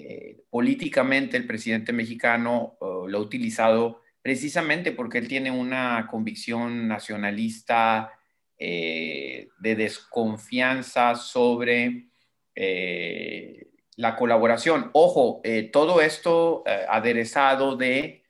eh, 0.00 0.44
políticamente 0.48 1.36
el 1.36 1.44
presidente 1.44 1.92
mexicano 1.92 2.76
lo 2.80 3.18
ha 3.18 3.20
utilizado 3.20 4.02
precisamente 4.22 4.92
porque 4.92 5.18
él 5.18 5.26
tiene 5.26 5.50
una 5.50 6.06
convicción 6.08 6.86
nacionalista 6.86 8.12
eh, 8.56 9.48
de 9.58 9.74
desconfianza 9.74 11.16
sobre 11.16 12.10
eh, 12.54 13.70
la 13.96 14.14
colaboración. 14.14 14.90
Ojo, 14.92 15.42
todo 15.72 16.00
esto 16.00 16.62
aderezado 16.88 17.74
de 17.74 18.22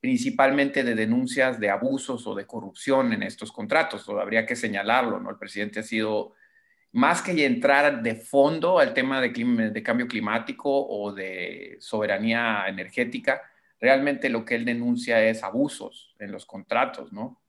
principalmente 0.00 0.84
de 0.84 0.94
denuncias 0.94 1.58
de 1.58 1.70
abusos 1.70 2.26
o 2.26 2.34
de 2.34 2.46
corrupción 2.46 3.12
en 3.12 3.22
estos 3.22 3.52
contratos. 3.52 4.08
habría 4.08 4.44
que 4.44 4.56
señalarlo, 4.56 5.20
¿no? 5.20 5.30
El 5.30 5.38
presidente 5.38 5.80
ha 5.80 5.82
sido 5.82 6.34
más 6.94 7.22
que 7.22 7.44
entrar 7.44 8.02
de 8.02 8.14
fondo 8.14 8.78
al 8.78 8.94
tema 8.94 9.20
de, 9.20 9.82
cambio 9.82 10.06
climático 10.06 10.70
o 10.70 11.12
de 11.12 11.76
soberanía 11.80 12.66
energética, 12.68 13.42
realmente 13.80 14.28
lo 14.28 14.44
que 14.44 14.54
él 14.54 14.64
denuncia 14.64 15.20
es 15.20 15.42
abusos 15.42 16.14
en 16.20 16.30
los 16.30 16.46
contratos, 16.46 17.12
¿no? 17.12 17.42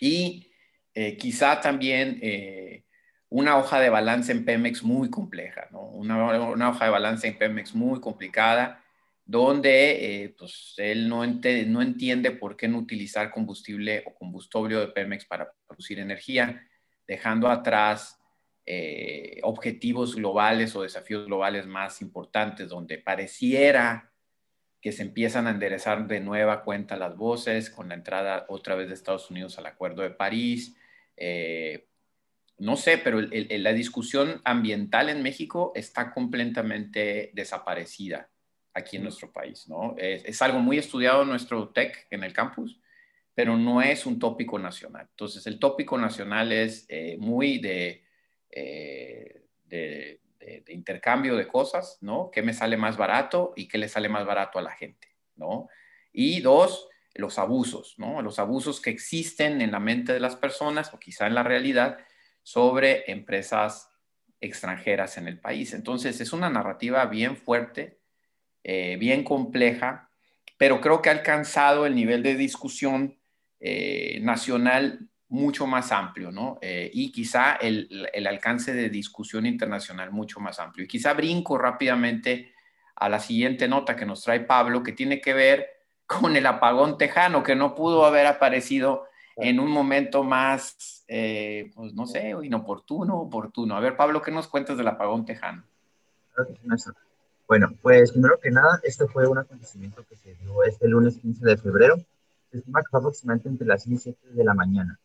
Y 0.00 0.50
eh, 0.94 1.18
quizá 1.18 1.60
también 1.60 2.20
eh, 2.22 2.84
una 3.28 3.58
hoja 3.58 3.80
de 3.80 3.90
balance 3.90 4.32
en 4.32 4.46
Pemex 4.46 4.82
muy 4.82 5.10
compleja, 5.10 5.68
¿no? 5.70 5.82
Una, 5.82 6.70
hoja 6.70 6.86
de 6.86 6.90
balance 6.90 7.28
en 7.28 7.36
Pemex 7.36 7.74
muy 7.74 8.00
complicada, 8.00 8.82
donde 9.30 10.24
eh, 10.24 10.34
pues, 10.36 10.74
él 10.76 11.08
no, 11.08 11.24
no 11.24 11.82
entiende 11.82 12.32
por 12.32 12.56
qué 12.56 12.66
no 12.66 12.78
utilizar 12.78 13.30
combustible 13.30 14.02
o 14.04 14.12
combustible 14.12 14.74
de 14.74 14.88
Pemex 14.88 15.24
para 15.24 15.52
producir 15.68 16.00
energía, 16.00 16.66
dejando 17.06 17.48
atrás 17.48 18.18
eh, 18.66 19.38
objetivos 19.44 20.16
globales 20.16 20.74
o 20.74 20.82
desafíos 20.82 21.26
globales 21.26 21.64
más 21.68 22.02
importantes, 22.02 22.68
donde 22.68 22.98
pareciera 22.98 24.12
que 24.80 24.90
se 24.90 25.02
empiezan 25.02 25.46
a 25.46 25.50
enderezar 25.50 26.08
de 26.08 26.18
nueva 26.18 26.64
cuenta 26.64 26.96
las 26.96 27.16
voces 27.16 27.70
con 27.70 27.90
la 27.90 27.94
entrada 27.94 28.46
otra 28.48 28.74
vez 28.74 28.88
de 28.88 28.94
Estados 28.94 29.30
Unidos 29.30 29.56
al 29.58 29.66
Acuerdo 29.66 30.02
de 30.02 30.10
París. 30.10 30.74
Eh, 31.16 31.86
no 32.58 32.74
sé, 32.74 32.98
pero 32.98 33.20
la 33.20 33.72
discusión 33.74 34.40
ambiental 34.44 35.08
en 35.08 35.22
México 35.22 35.70
está 35.76 36.12
completamente 36.12 37.30
desaparecida 37.32 38.28
aquí 38.74 38.96
en 38.96 39.04
nuestro 39.04 39.32
país, 39.32 39.68
¿no? 39.68 39.94
Es, 39.98 40.24
es, 40.24 40.42
algo 40.42 40.60
muy 40.60 40.78
estudiado 40.78 41.22
en 41.22 41.28
nuestro 41.28 41.68
TEC, 41.68 42.06
en 42.10 42.24
el 42.24 42.32
campus, 42.32 42.80
pero 43.34 43.56
no 43.56 43.82
es 43.82 44.06
un 44.06 44.18
tópico 44.18 44.58
nacional. 44.58 45.06
Entonces, 45.10 45.46
el 45.46 45.58
tópico 45.58 45.98
nacional 45.98 46.52
es 46.52 46.86
eh, 46.88 47.16
muy 47.18 47.58
de 47.58 48.04
eh, 48.50 49.46
de, 49.64 50.18
intercambio 50.68 51.36
de 51.36 51.46
cosas, 51.46 51.98
¿no? 52.00 52.30
¿Qué 52.32 52.42
me 52.42 52.54
sale 52.54 52.76
más 52.76 52.96
barato 52.96 53.52
y 53.56 53.68
qué 53.68 53.78
le 53.78 53.88
sale 53.88 54.08
más 54.08 54.24
barato 54.24 54.58
a 54.58 54.62
la 54.62 54.72
gente, 54.72 55.08
¿no? 55.36 55.68
Y 56.12 56.40
dos, 56.40 56.88
los 57.14 57.38
abusos, 57.38 57.94
¿no? 57.98 58.22
Los 58.22 58.38
abusos 58.38 58.80
que 58.80 58.90
existen 58.90 59.60
en 59.60 59.70
la 59.70 59.80
mente 59.80 60.12
de 60.12 60.20
las 60.20 60.36
personas 60.36 60.92
o 60.94 60.98
quizá 60.98 61.26
en 61.26 61.34
la 61.34 61.42
realidad 61.42 61.98
sobre 62.42 63.10
empresas 63.10 63.90
extranjeras 64.40 65.18
en 65.18 65.28
el 65.28 65.38
país. 65.38 65.74
Entonces, 65.74 66.20
es 66.20 66.32
una 66.32 66.48
narrativa 66.48 67.04
bien 67.06 67.36
fuerte, 67.36 67.99
eh, 68.64 68.96
bien 68.98 69.24
compleja, 69.24 70.10
pero 70.56 70.80
creo 70.80 71.00
que 71.00 71.08
ha 71.08 71.12
alcanzado 71.12 71.86
el 71.86 71.94
nivel 71.94 72.22
de 72.22 72.34
discusión 72.36 73.18
eh, 73.60 74.20
nacional 74.22 75.10
mucho 75.28 75.66
más 75.66 75.92
amplio, 75.92 76.32
¿no? 76.32 76.58
Eh, 76.60 76.90
y 76.92 77.12
quizá 77.12 77.54
el, 77.54 78.08
el, 78.12 78.26
alcance 78.26 78.74
de 78.74 78.90
discusión 78.90 79.46
internacional 79.46 80.10
mucho 80.10 80.40
más 80.40 80.58
amplio. 80.58 80.84
Y 80.84 80.88
quizá 80.88 81.14
brinco 81.14 81.56
rápidamente 81.56 82.52
a 82.96 83.08
la 83.08 83.20
siguiente 83.20 83.68
nota 83.68 83.96
que 83.96 84.04
nos 84.04 84.22
trae 84.22 84.40
Pablo, 84.40 84.82
que 84.82 84.92
tiene 84.92 85.20
que 85.20 85.32
ver 85.32 85.68
con 86.06 86.36
el 86.36 86.46
apagón 86.46 86.98
tejano, 86.98 87.42
que 87.42 87.54
no 87.54 87.74
pudo 87.74 88.04
haber 88.04 88.26
aparecido 88.26 89.06
en 89.36 89.60
un 89.60 89.70
momento 89.70 90.22
más, 90.22 91.04
eh, 91.08 91.70
pues 91.74 91.94
no 91.94 92.06
sé, 92.06 92.34
inoportuno, 92.42 93.20
oportuno. 93.20 93.76
A 93.76 93.80
ver, 93.80 93.96
Pablo, 93.96 94.20
¿qué 94.20 94.30
nos 94.30 94.48
cuentas 94.48 94.76
del 94.76 94.88
apagón 94.88 95.24
tejano? 95.24 95.62
Bueno, 97.50 97.68
pues 97.82 98.12
primero 98.12 98.38
que 98.40 98.52
nada, 98.52 98.78
este 98.84 99.08
fue 99.08 99.26
un 99.26 99.38
acontecimiento 99.38 100.04
que 100.08 100.14
se 100.14 100.34
dio 100.34 100.62
este 100.62 100.86
lunes 100.86 101.18
15 101.18 101.44
de 101.44 101.56
febrero. 101.56 101.96
Se 102.50 102.58
estima 102.58 102.80
que 102.80 102.90
fue 102.90 103.00
aproximadamente 103.00 103.48
entre 103.48 103.66
las 103.66 103.82
6 103.82 103.94
y 103.94 103.98
7 103.98 104.18
de 104.34 104.44
la 104.44 104.54
mañana 104.54 105.00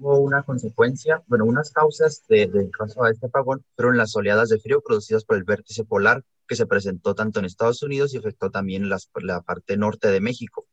hubo 0.00 0.18
una 0.18 0.42
consecuencia, 0.42 1.22
bueno, 1.26 1.44
unas 1.44 1.70
causas 1.70 2.24
del 2.26 2.70
caso 2.70 3.04
de 3.04 3.12
este 3.12 3.26
apagón 3.26 3.62
fueron 3.76 3.98
las 3.98 4.16
oleadas 4.16 4.48
de 4.48 4.58
frío 4.58 4.80
producidas 4.80 5.24
por 5.24 5.36
el 5.36 5.44
vértice 5.44 5.84
polar 5.84 6.24
que 6.48 6.56
se 6.56 6.66
presentó 6.66 7.14
tanto 7.14 7.38
en 7.38 7.44
Estados 7.44 7.82
Unidos 7.82 8.14
y 8.14 8.16
afectó 8.16 8.50
también 8.50 8.88
las, 8.88 9.10
la 9.20 9.42
parte 9.42 9.76
norte 9.76 10.08
de 10.08 10.20
México. 10.20 10.66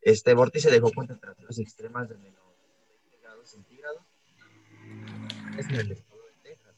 Este 0.00 0.34
vórtice 0.34 0.70
dejó 0.70 0.90
temperaturas 0.90 1.58
extremas 1.58 2.08
de 2.08 2.16
menos 2.18 2.40
20 3.02 3.18
grados 3.20 3.50
centígrados 3.50 4.02
en 5.58 5.74
el 5.74 5.90
estado 5.90 6.20
de 6.22 6.50
Texas, 6.50 6.76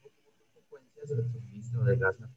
consecuencias 0.00 1.08
del 1.08 1.32
suministro 1.32 1.84
de 1.84 1.96
gas 1.96 2.20
natural 2.20 2.33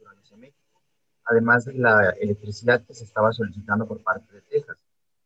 además 1.29 1.65
de 1.65 1.73
la 1.73 2.11
electricidad 2.19 2.85
que 2.85 2.93
se 2.93 3.03
estaba 3.03 3.31
solicitando 3.31 3.87
por 3.87 4.01
parte 4.01 4.33
de 4.33 4.41
Texas. 4.41 4.77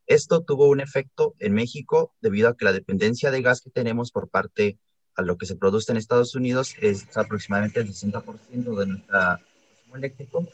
Esto 0.07 0.41
tuvo 0.41 0.67
un 0.67 0.81
efecto 0.81 1.35
en 1.39 1.53
México 1.53 2.13
debido 2.21 2.49
a 2.49 2.57
que 2.57 2.65
la 2.65 2.73
dependencia 2.73 3.31
de 3.31 3.41
gas 3.41 3.61
que 3.61 3.69
tenemos 3.69 4.11
por 4.11 4.29
parte 4.29 4.77
a 5.15 5.21
lo 5.21 5.37
que 5.37 5.45
se 5.45 5.55
produce 5.55 5.91
en 5.91 5.97
Estados 5.97 6.35
Unidos 6.35 6.75
es 6.81 7.15
aproximadamente 7.15 7.79
el 7.79 7.89
60% 7.89 8.79
de 8.79 8.85
nuestro 8.87 9.19
consumo 9.19 9.95
eléctrico, 9.95 10.47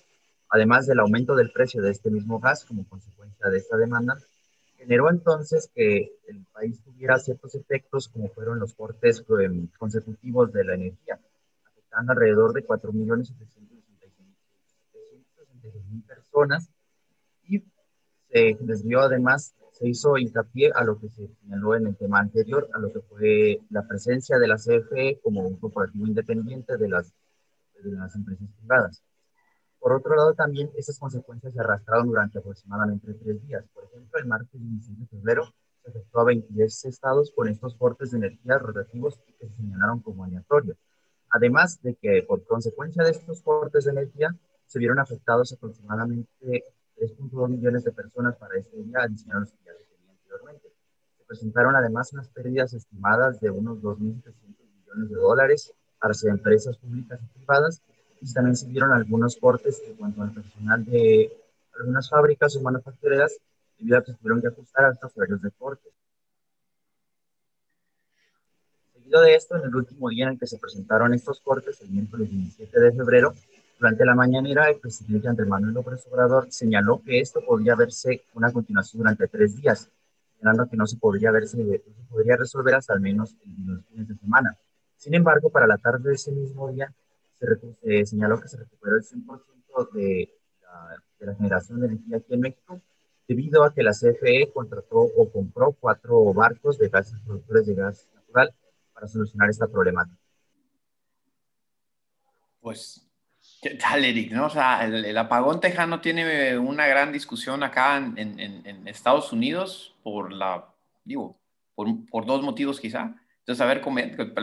además 0.50 0.88
del 0.88 1.00
aumento 1.00 1.36
del 1.36 1.52
precio 1.52 1.82
de 1.82 1.92
este 1.92 2.10
mismo 2.10 2.40
gas 2.40 2.66
como 2.66 2.88
consecuencia 2.88 3.50
de 3.50 3.58
esta 3.58 3.78
demanda, 3.78 4.18
generó 4.78 5.10
entonces 5.10 5.72
que 5.74 6.12
el 6.28 6.46
país 6.54 6.82
tuviera 6.84 7.18
ciertos 7.20 7.56
efectos 7.56 8.08
como 8.10 8.30
fueron 8.30 8.60
los 8.60 8.74
cortes 8.74 9.24
em, 9.42 9.68
consecutivos 9.78 10.52
de 10.54 10.64
la 10.64 10.76
energía, 10.76 11.20
afectando 11.66 12.12
alrededor 12.12 12.54
de 12.54 12.66
4.766.000 15.72 16.06
personas 16.06 16.70
se 18.30 18.58
desvió 18.60 19.02
además, 19.02 19.56
se 19.72 19.88
hizo 19.88 20.18
hincapié 20.18 20.72
a 20.74 20.84
lo 20.84 21.00
que 21.00 21.10
se 21.10 21.28
señaló 21.28 21.76
en 21.76 21.88
el 21.88 21.96
tema 21.96 22.20
anterior, 22.20 22.70
a 22.74 22.80
lo 22.80 22.92
que 22.92 23.02
fue 23.02 23.62
la 23.70 23.88
presencia 23.88 24.38
de 24.38 24.48
la 24.48 24.58
CFE 24.58 25.20
como 25.24 25.42
un 25.42 25.58
corporativo 25.58 26.06
independiente 26.06 26.78
de 26.78 26.90
las, 26.90 27.14
de 27.82 27.92
las 27.92 28.16
empresas 28.16 28.50
privadas. 28.60 29.04
Por 29.80 29.94
otro 29.94 30.16
lado, 30.16 30.34
también 30.34 30.72
esas 30.76 30.98
consecuencias 30.98 31.54
se 31.54 31.60
arrastraron 31.60 32.08
durante 32.08 32.40
aproximadamente 32.40 33.14
tres 33.14 33.48
días. 33.48 33.64
Por 33.74 33.86
ejemplo, 33.86 34.20
el 34.20 34.26
martes 34.26 34.60
16 34.60 35.00
de 35.00 35.06
febrero 35.06 35.54
se 35.84 35.92
afectó 35.92 36.20
a 36.20 36.26
23 36.26 36.86
estados 36.86 37.32
con 37.32 37.48
estos 37.48 37.76
cortes 37.76 38.12
de 38.12 38.18
energía 38.18 38.58
rotativos 38.58 39.20
que 39.40 39.48
se 39.48 39.56
señalaron 39.56 40.02
como 40.02 40.24
aleatorios. 40.24 40.78
Además 41.30 41.82
de 41.84 41.96
que 41.96 42.24
por 42.24 42.44
consecuencia 42.46 43.04
de 43.04 43.12
estos 43.12 43.42
cortes 43.42 43.86
de 43.86 43.92
energía 43.92 44.36
se 44.68 44.80
vieron 44.80 45.00
afectados 45.00 45.52
aproximadamente 45.54 46.64
3.2 46.98 47.50
millones 47.50 47.84
de 47.84 47.92
personas 47.92 48.36
para 48.36 48.58
este 48.58 48.78
día, 48.78 49.00
adicional 49.00 49.38
a 49.38 49.40
los 49.42 49.52
que 49.52 49.58
ya 49.66 49.72
tenía 49.74 50.12
anteriormente. 50.12 50.70
Se 51.18 51.24
presentaron 51.26 51.76
además 51.76 52.14
unas 52.14 52.30
pérdidas 52.30 52.74
estimadas 52.74 53.40
de 53.40 53.50
unos 53.50 53.80
2.700 53.80 53.96
millones 54.00 55.10
de 55.10 55.16
dólares 55.16 55.74
las 56.08 56.24
empresas 56.24 56.78
públicas 56.78 57.20
y 57.22 57.38
privadas, 57.38 57.82
y 58.22 58.34
también 58.34 58.56
se 58.56 58.68
dieron 58.68 58.92
algunos 58.92 59.36
cortes 59.38 59.82
en 59.86 59.96
cuanto 59.96 60.22
al 60.22 60.34
personal 60.34 60.84
de 60.86 61.32
algunas 61.78 62.10
fábricas 62.10 62.56
o 62.56 62.62
manufactureras, 62.62 63.38
debido 63.78 63.98
a 63.98 64.04
que 64.04 64.14
tuvieron 64.14 64.42
que 64.42 64.48
ajustar 64.48 64.86
a 64.86 64.92
estos 64.92 65.16
horarios 65.16 65.42
de 65.42 65.52
cortes. 65.52 65.94
Seguido 68.94 69.22
de 69.22 69.36
esto, 69.36 69.56
en 69.56 69.64
el 69.64 69.76
último 69.76 70.10
día 70.10 70.26
en 70.26 70.34
el 70.34 70.40
que 70.40 70.48
se 70.48 70.58
presentaron 70.58 71.14
estos 71.14 71.40
cortes, 71.42 71.80
el 71.82 71.90
miércoles 71.90 72.30
17 72.30 72.80
de 72.80 72.92
febrero, 72.94 73.34
durante 73.80 74.06
la 74.06 74.16
mañanera, 74.16 74.70
el 74.70 74.80
presidente 74.80 75.28
Andrés 75.28 75.48
Manuel 75.48 75.74
López 75.74 76.06
Obrador 76.10 76.52
señaló 76.52 77.02
que 77.04 77.20
esto 77.20 77.42
podría 77.46 77.76
verse 77.76 78.24
una 78.34 78.52
continuación 78.52 79.00
durante 79.00 79.28
tres 79.28 79.56
días, 79.56 79.90
señalando 80.38 80.68
que 80.70 80.78
no 80.78 80.88
se 80.88 80.98
podría, 80.98 81.32
verse, 81.32 81.58
no 81.58 81.74
se 81.74 82.10
podría 82.10 82.38
resolver 82.38 82.76
hasta 82.76 82.94
al 82.94 83.02
menos 83.02 83.36
los 83.66 83.86
fines 83.86 84.08
de 84.08 84.16
semana. 84.16 84.58
Sin 84.96 85.14
embargo, 85.14 85.50
para 85.50 85.68
la 85.68 85.78
tarde 85.78 86.10
de 86.10 86.16
ese 86.16 86.32
mismo 86.32 86.72
día, 86.72 86.92
se, 87.40 88.06
señaló 88.06 88.42
que 88.42 88.48
se 88.48 88.58
recuperó 88.58 88.98
el 88.98 89.04
100% 89.04 89.92
de 89.94 90.34
la, 90.64 91.04
de 91.20 91.26
la 91.28 91.36
generación 91.36 91.80
de 91.80 91.88
energía 91.88 92.18
aquí 92.18 92.34
en 92.34 92.40
México, 92.40 92.82
debido 93.28 93.64
a 93.64 93.74
que 93.74 93.84
la 93.84 93.92
CFE 93.92 94.52
contrató 94.54 94.98
o 95.00 95.32
compró 95.32 95.74
cuatro 95.74 96.34
barcos 96.34 96.80
de 96.80 96.90
gases 96.90 97.20
productores 97.22 97.68
de 97.68 97.76
gas 97.76 98.08
natural 98.16 98.54
para 98.94 99.08
solucionar 99.08 99.50
esta 99.50 99.68
problemática. 99.68 100.18
Pues 102.60 103.07
¿Qué? 103.62 103.78
¿No? 104.32 104.46
O 104.46 104.50
sea, 104.50 104.86
el, 104.86 105.18
apagón 105.18 105.60
tejano 105.60 106.00
tiene 106.02 106.58
una 106.58 106.88
gran 106.88 107.12
discusión 107.12 107.64
acá 107.64 107.98
en, 107.98 108.88
Estados 108.88 109.34
Unidos 109.34 109.96
por 110.04 110.32
la, 110.32 110.66
digo, 111.04 111.38
por, 111.76 112.26
dos 112.26 112.42
motivos 112.44 112.80
quizá. 112.80 113.16
Entonces, 113.40 113.62
a 113.62 113.66
ver, 113.66 113.82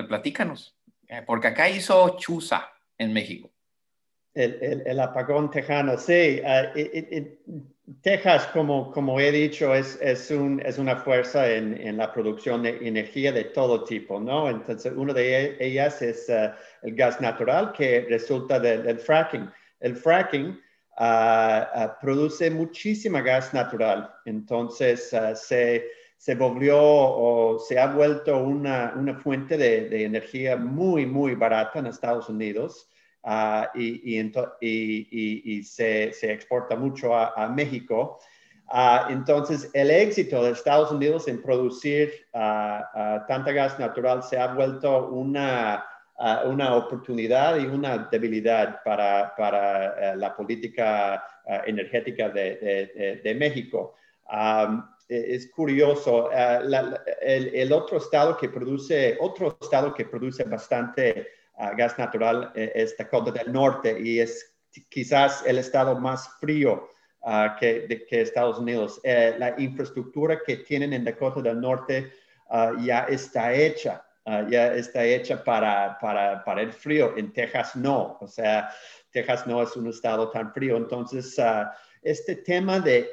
platícanos, 0.08 0.76
eh, 1.08 1.22
porque 1.26 1.48
acá 1.48 1.68
hizo 1.68 2.16
chuza 2.18 2.68
en 2.98 3.12
México. 3.12 3.50
El, 4.34 4.82
el, 4.84 5.00
apagón 5.00 5.50
tejano, 5.50 5.96
sí. 5.96 6.40
Uh, 6.42 7.73
Texas, 8.00 8.46
como, 8.54 8.90
como 8.92 9.20
he 9.20 9.30
dicho, 9.30 9.74
es, 9.74 9.98
es, 10.00 10.30
un, 10.30 10.58
es 10.64 10.78
una 10.78 10.96
fuerza 10.96 11.50
en, 11.50 11.78
en, 11.78 11.98
la 11.98 12.10
producción 12.10 12.62
de 12.62 12.78
energía 12.80 13.30
de 13.30 13.44
todo 13.44 13.84
tipo, 13.84 14.18
¿no? 14.18 14.48
Entonces, 14.48 14.90
una 14.96 15.12
de 15.12 15.58
ellas 15.60 16.00
es 16.00 16.26
uh, 16.30 16.50
el 16.80 16.94
gas 16.94 17.20
natural 17.20 17.72
que 17.72 18.06
resulta 18.08 18.58
del 18.58 18.98
fracking. 18.98 19.50
El 19.80 19.96
fracking 19.96 20.58
uh, 20.98 21.88
produce 22.00 22.50
muchísima 22.50 23.20
gas 23.20 23.52
natural, 23.52 24.10
entonces 24.24 25.10
se, 25.34 25.84
se, 26.16 26.34
volvió 26.36 26.78
o 26.80 27.58
se 27.58 27.78
ha 27.78 27.88
vuelto 27.88 28.38
una, 28.38 28.94
una 28.96 29.14
fuente 29.14 29.58
de, 29.58 29.90
de 29.90 30.04
energía 30.04 30.56
muy, 30.56 31.04
muy 31.04 31.34
barata 31.34 31.80
en 31.80 31.86
Estados 31.86 32.30
Unidos. 32.30 32.88
Ah, 33.26 33.70
y, 33.74 34.18
y, 34.18 34.30
y, 34.60 35.62
se, 35.62 36.12
se, 36.12 36.30
exporta 36.30 36.76
mucho 36.76 37.16
a, 37.16 37.48
México. 37.48 38.20
Uh, 38.68 39.10
entonces, 39.10 39.70
el 39.72 39.90
éxito 39.90 40.44
de 40.44 40.50
Estados 40.50 40.92
Unidos 40.92 41.26
en 41.26 41.40
producir 41.40 42.12
uh, 42.34 43.24
tanta 43.26 43.52
gas 43.52 43.78
natural 43.78 44.22
se 44.22 44.38
ha 44.38 44.48
vuelto 44.48 45.08
una, 45.08 45.86
una 46.44 46.76
oportunidad 46.76 47.56
y 47.58 47.64
una 47.64 48.08
debilidad 48.12 48.82
para, 48.84 49.34
para 49.34 50.12
eh, 50.12 50.16
la 50.16 50.36
política 50.36 51.24
energética 51.66 52.28
de, 52.28 52.56
de, 52.56 53.20
de 53.24 53.34
México. 53.34 53.94
Um, 54.30 54.82
es 55.08 55.50
curioso, 55.50 56.30
la, 56.30 57.02
el, 57.20 57.54
el, 57.54 57.72
otro 57.72 57.98
estado 57.98 58.36
que 58.36 58.48
produce, 58.48 59.16
otro 59.20 59.58
estado 59.60 59.92
que 59.92 60.06
produce 60.06 60.44
bastante 60.44 61.26
gas 61.76 61.98
natural 61.98 62.52
eh, 62.54 62.72
es 62.74 62.96
Dakota 62.96 63.30
del 63.30 63.52
Norte 63.52 63.98
y 64.00 64.20
es 64.20 64.54
quizás 64.88 65.44
el 65.46 65.58
estado 65.58 65.98
más 65.98 66.28
frío 66.40 66.88
ah, 67.22 67.56
que, 67.58 67.86
de, 67.88 68.04
que, 68.06 68.22
Estados 68.22 68.58
Unidos. 68.58 69.00
Eh, 69.04 69.36
la 69.38 69.54
infraestructura 69.58 70.40
que 70.44 70.58
tienen 70.58 70.92
en 70.92 71.04
Dakota 71.04 71.40
del 71.40 71.60
Norte 71.60 72.12
ah, 72.50 72.72
ya 72.80 73.04
está 73.04 73.52
hecha, 73.52 74.04
ah, 74.24 74.44
ya 74.48 74.74
está 74.74 75.04
hecha 75.04 75.42
para, 75.44 75.96
para, 76.00 76.44
para, 76.44 76.62
el 76.62 76.72
frío. 76.72 77.16
En 77.16 77.32
Texas 77.32 77.76
no, 77.76 78.18
o 78.20 78.26
sea, 78.26 78.70
Texas 79.10 79.46
no 79.46 79.62
es 79.62 79.76
un 79.76 79.88
estado 79.88 80.30
tan 80.30 80.52
frío. 80.52 80.76
Entonces, 80.76 81.40
este 82.02 82.36
tema 82.36 82.80
de 82.80 83.10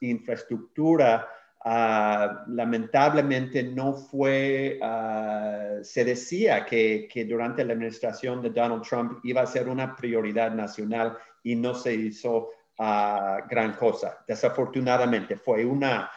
infraestructura 0.00 1.28
Ah, 1.62 2.42
lamentablemente 2.46 3.62
no 3.62 3.92
fue, 3.92 4.78
ah, 4.82 5.76
se 5.82 6.04
decía 6.06 6.64
que, 6.64 7.06
durante 7.28 7.64
la 7.64 7.74
administración 7.74 8.40
de 8.40 8.48
Donald 8.48 8.82
Trump 8.82 9.20
iba 9.24 9.42
a 9.42 9.46
ser 9.46 9.68
una 9.68 9.94
prioridad 9.94 10.52
nacional 10.52 11.18
y 11.42 11.54
no 11.56 11.74
se 11.74 11.92
hizo 11.94 12.50
uh, 12.78 13.46
gran 13.48 13.74
cosa. 13.74 14.24
Desafortunadamente 14.26 15.36
fue 15.36 15.66
una, 15.66 16.10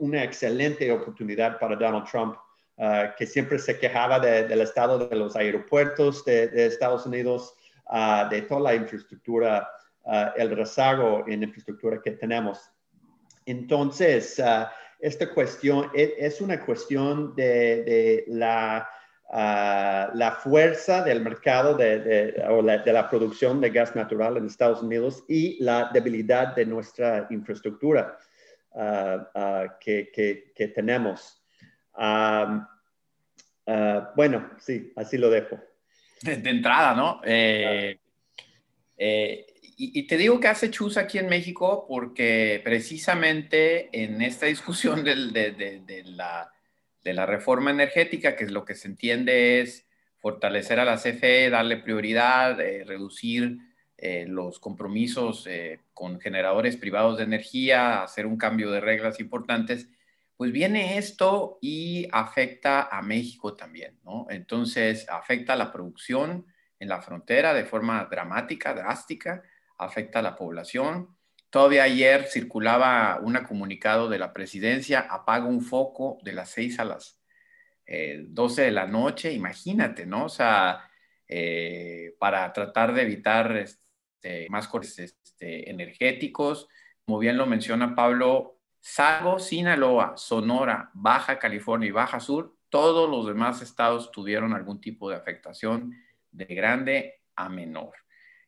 una 0.00 0.24
excelente 0.24 0.90
oportunidad 0.90 1.58
para 1.60 1.76
Donald 1.76 2.06
Trump, 2.10 2.36
que 3.18 3.26
siempre 3.26 3.58
se 3.58 3.78
quejaba 3.78 4.18
del 4.18 4.60
estado 4.62 5.06
de 5.06 5.14
los 5.14 5.36
aeropuertos 5.36 6.24
de, 6.24 6.48
de 6.48 6.64
Estados 6.64 7.04
Unidos, 7.04 7.54
de 8.30 8.42
toda 8.42 8.60
la 8.60 8.74
infraestructura, 8.74 9.68
el 10.36 10.56
rezago 10.56 11.24
en 11.28 11.42
infraestructura 11.42 12.00
que 12.02 12.12
tenemos. 12.12 12.70
Entonces, 13.46 14.40
esta 15.00 15.30
cuestión 15.32 15.90
e, 15.94 16.14
es, 16.18 16.40
una 16.40 16.60
cuestión 16.64 17.34
de, 17.34 18.24
la, 18.28 18.88
ah, 19.32 20.10
la, 20.14 20.32
fuerza 20.32 21.02
del 21.02 21.22
mercado 21.22 21.76
de, 21.76 22.42
o 22.48 22.62
de, 22.62 22.92
la 22.92 23.08
producción 23.08 23.60
de 23.60 23.70
gas 23.70 23.96
natural 23.96 24.36
en 24.36 24.46
Estados 24.46 24.82
Unidos 24.82 25.24
y 25.28 25.62
la 25.62 25.90
debilidad 25.92 26.54
de 26.54 26.66
nuestra 26.66 27.26
infraestructura 27.30 28.18
ah, 28.74 29.30
ah, 29.34 29.76
que, 29.80 30.10
que, 30.12 30.68
tenemos. 30.68 31.42
bueno, 34.16 34.50
sí, 34.58 34.92
así 34.96 35.18
lo 35.18 35.30
dejo. 35.30 35.58
De, 36.22 36.50
entrada, 36.50 36.94
¿no? 36.94 37.20
Eh, 37.24 37.98
eh, 38.98 39.46
y, 39.82 40.06
te 40.06 40.18
digo 40.18 40.40
que 40.40 40.48
hace 40.48 40.70
chus 40.70 40.98
aquí 40.98 41.16
en 41.16 41.30
México 41.30 41.86
porque 41.88 42.60
precisamente 42.62 43.88
en 43.92 44.20
esta 44.20 44.44
discusión 44.44 45.02
de, 45.04 45.16
la, 46.04 46.52
de, 47.02 47.14
la, 47.14 47.24
reforma 47.24 47.70
energética, 47.70 48.36
que 48.36 48.44
es 48.44 48.50
lo 48.50 48.66
que 48.66 48.74
se 48.74 48.88
entiende 48.88 49.62
es 49.62 49.86
fortalecer 50.18 50.80
a 50.80 50.84
la 50.84 50.98
CFE, 50.98 51.48
darle 51.48 51.78
prioridad, 51.78 52.60
eh, 52.60 52.84
reducir 52.84 53.56
eh, 53.96 54.26
los 54.28 54.60
compromisos 54.60 55.46
eh, 55.46 55.80
con 55.94 56.20
generadores 56.20 56.76
privados 56.76 57.16
de 57.16 57.24
energía, 57.24 58.02
hacer 58.02 58.26
un 58.26 58.36
cambio 58.36 58.70
de 58.70 58.82
reglas 58.82 59.18
importantes, 59.18 59.88
pues 60.36 60.52
viene 60.52 60.98
esto 60.98 61.58
y 61.62 62.06
afecta 62.12 62.82
a 62.82 63.00
México 63.00 63.54
también, 63.54 63.98
¿no? 64.04 64.26
Entonces 64.28 65.08
afecta 65.08 65.54
a 65.54 65.56
la 65.56 65.72
producción 65.72 66.44
en 66.78 66.88
la 66.88 67.00
frontera 67.00 67.54
de 67.54 67.64
forma 67.64 68.06
dramática, 68.10 68.74
drástica, 68.74 69.42
afecta 69.80 70.20
a 70.20 70.22
la 70.22 70.36
población. 70.36 71.16
Todavía 71.50 71.84
ayer 71.84 72.26
circulaba 72.26 73.18
un 73.20 73.34
comunicado 73.48 74.08
de 74.08 74.18
la 74.18 74.32
presidencia, 74.32 75.00
apaga 75.00 75.46
un 75.46 75.62
foco 75.62 76.18
de 76.22 76.32
las 76.32 76.50
6 76.50 76.78
a 76.78 76.84
las 76.84 77.20
12 77.86 78.62
eh, 78.62 78.64
de 78.66 78.70
la 78.70 78.86
noche, 78.86 79.32
imagínate, 79.32 80.06
¿no? 80.06 80.26
O 80.26 80.28
sea, 80.28 80.88
eh, 81.26 82.14
para 82.18 82.52
tratar 82.52 82.94
de 82.94 83.02
evitar 83.02 83.56
este, 83.56 84.48
más 84.48 84.68
cortes 84.68 84.98
este, 84.98 85.70
energéticos. 85.70 86.68
Como 87.04 87.18
bien 87.18 87.36
lo 87.36 87.46
menciona 87.46 87.94
Pablo, 87.94 88.60
salvo 88.78 89.38
Sinaloa, 89.38 90.16
Sonora, 90.16 90.90
Baja 90.94 91.38
California 91.38 91.88
y 91.88 91.92
Baja 91.92 92.20
Sur, 92.20 92.56
todos 92.68 93.10
los 93.10 93.26
demás 93.26 93.62
estados 93.62 94.12
tuvieron 94.12 94.54
algún 94.54 94.80
tipo 94.80 95.10
de 95.10 95.16
afectación 95.16 95.96
de 96.30 96.44
grande 96.46 97.22
a 97.34 97.48
menor. 97.48 97.94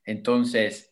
Entonces, 0.05 0.92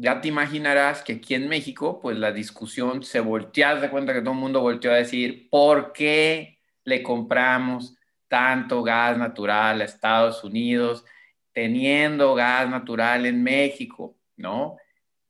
ya 0.00 0.20
te 0.20 0.28
imaginarás 0.28 1.02
que 1.02 1.14
aquí 1.14 1.34
en 1.34 1.48
México, 1.48 1.98
pues 2.00 2.16
la 2.16 2.30
discusión 2.30 3.02
se 3.02 3.18
voltea, 3.18 3.74
de 3.74 3.90
cuenta 3.90 4.14
que 4.14 4.20
todo 4.20 4.32
el 4.32 4.38
mundo 4.38 4.60
volteó 4.60 4.92
a 4.92 4.96
decir, 4.96 5.48
¿por 5.50 5.92
qué 5.92 6.60
le 6.84 7.02
compramos 7.02 7.96
tanto 8.28 8.84
gas 8.84 9.18
natural 9.18 9.80
a 9.80 9.84
Estados 9.84 10.44
Unidos 10.44 11.04
teniendo 11.52 12.36
gas 12.36 12.70
natural 12.70 13.26
en 13.26 13.42
México? 13.42 14.16
¿No? 14.36 14.76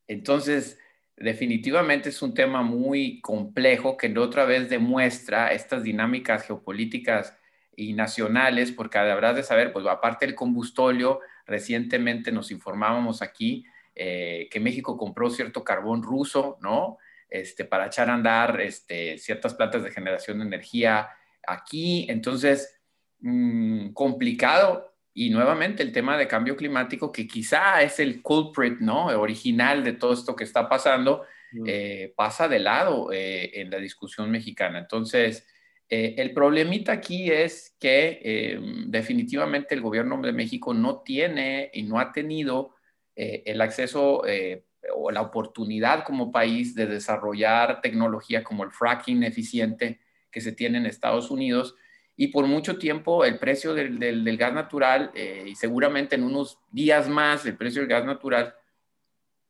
Entonces, 0.06 0.78
definitivamente 1.16 2.10
es 2.10 2.20
un 2.20 2.34
tema 2.34 2.62
muy 2.62 3.22
complejo 3.22 3.96
que 3.96 4.16
otra 4.18 4.44
vez 4.44 4.68
demuestra 4.68 5.50
estas 5.52 5.82
dinámicas 5.82 6.46
geopolíticas 6.46 7.34
y 7.74 7.94
nacionales, 7.94 8.70
porque 8.70 8.98
habrás 8.98 9.34
de 9.34 9.42
saber, 9.44 9.72
pues 9.72 9.86
aparte 9.86 10.26
del 10.26 10.34
combustóleo, 10.34 11.20
recientemente 11.46 12.32
nos 12.32 12.50
informábamos 12.50 13.22
aquí, 13.22 13.64
eh, 14.00 14.48
que 14.48 14.60
México 14.60 14.96
compró 14.96 15.28
cierto 15.28 15.64
carbón 15.64 16.04
ruso, 16.04 16.56
¿no? 16.60 16.98
Este, 17.28 17.64
para 17.64 17.86
echar 17.86 18.08
a 18.08 18.14
andar 18.14 18.60
este, 18.60 19.18
ciertas 19.18 19.54
plantas 19.54 19.82
de 19.82 19.90
generación 19.90 20.38
de 20.38 20.44
energía 20.44 21.08
aquí. 21.44 22.06
Entonces, 22.08 22.80
mm, 23.20 23.88
complicado. 23.88 24.94
Y 25.12 25.30
nuevamente 25.30 25.82
el 25.82 25.90
tema 25.90 26.16
de 26.16 26.28
cambio 26.28 26.54
climático, 26.54 27.10
que 27.10 27.26
quizá 27.26 27.82
es 27.82 27.98
el 27.98 28.22
culprit, 28.22 28.78
¿no? 28.78 29.06
Original 29.06 29.82
de 29.82 29.94
todo 29.94 30.12
esto 30.12 30.36
que 30.36 30.44
está 30.44 30.68
pasando, 30.68 31.24
mm. 31.50 31.64
eh, 31.66 32.12
pasa 32.16 32.46
de 32.46 32.60
lado 32.60 33.12
eh, 33.12 33.50
en 33.60 33.68
la 33.68 33.78
discusión 33.78 34.30
mexicana. 34.30 34.78
Entonces, 34.78 35.44
el 35.90 36.34
problemita 36.34 36.92
aquí 36.92 37.30
es 37.30 37.74
que 37.80 38.60
definitivamente 38.88 39.74
el 39.74 39.80
gobierno 39.80 40.20
de 40.20 40.32
México 40.32 40.74
no 40.74 41.00
tiene 41.00 41.70
y 41.72 41.82
no 41.82 41.98
ha 41.98 42.12
tenido 42.12 42.74
eh, 43.20 43.42
el 43.46 43.60
acceso 43.60 44.24
eh, 44.28 44.62
o 44.94 45.10
la 45.10 45.22
oportunidad 45.22 46.04
como 46.04 46.30
país 46.30 46.76
de 46.76 46.86
desarrollar 46.86 47.80
tecnología 47.80 48.44
como 48.44 48.62
el 48.62 48.70
fracking 48.70 49.24
eficiente 49.24 49.98
que 50.30 50.40
se 50.40 50.52
tiene 50.52 50.78
en 50.78 50.86
Estados 50.86 51.28
Unidos. 51.28 51.74
Y 52.14 52.28
por 52.28 52.46
mucho 52.46 52.78
tiempo 52.78 53.24
el 53.24 53.40
precio 53.40 53.74
del, 53.74 54.36
gas 54.36 54.52
natural, 54.52 55.10
eh, 55.16 55.46
y 55.48 55.56
seguramente 55.56 56.14
en 56.14 56.22
unos 56.22 56.60
días 56.70 57.08
más 57.08 57.44
el 57.44 57.56
precio 57.56 57.80
del 57.80 57.90
gas 57.90 58.04
natural, 58.04 58.54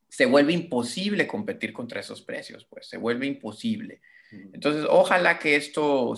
se 0.08 0.24
vuelve 0.24 0.54
imposible 0.54 1.26
competir 1.26 1.74
contra 1.74 2.00
esos 2.00 2.22
precios, 2.22 2.64
pues 2.64 2.88
se 2.88 2.96
vuelve 2.96 3.26
imposible. 3.26 4.00
Entonces, 4.54 4.86
ojalá 4.88 5.38
que 5.38 5.56
esto 5.56 6.14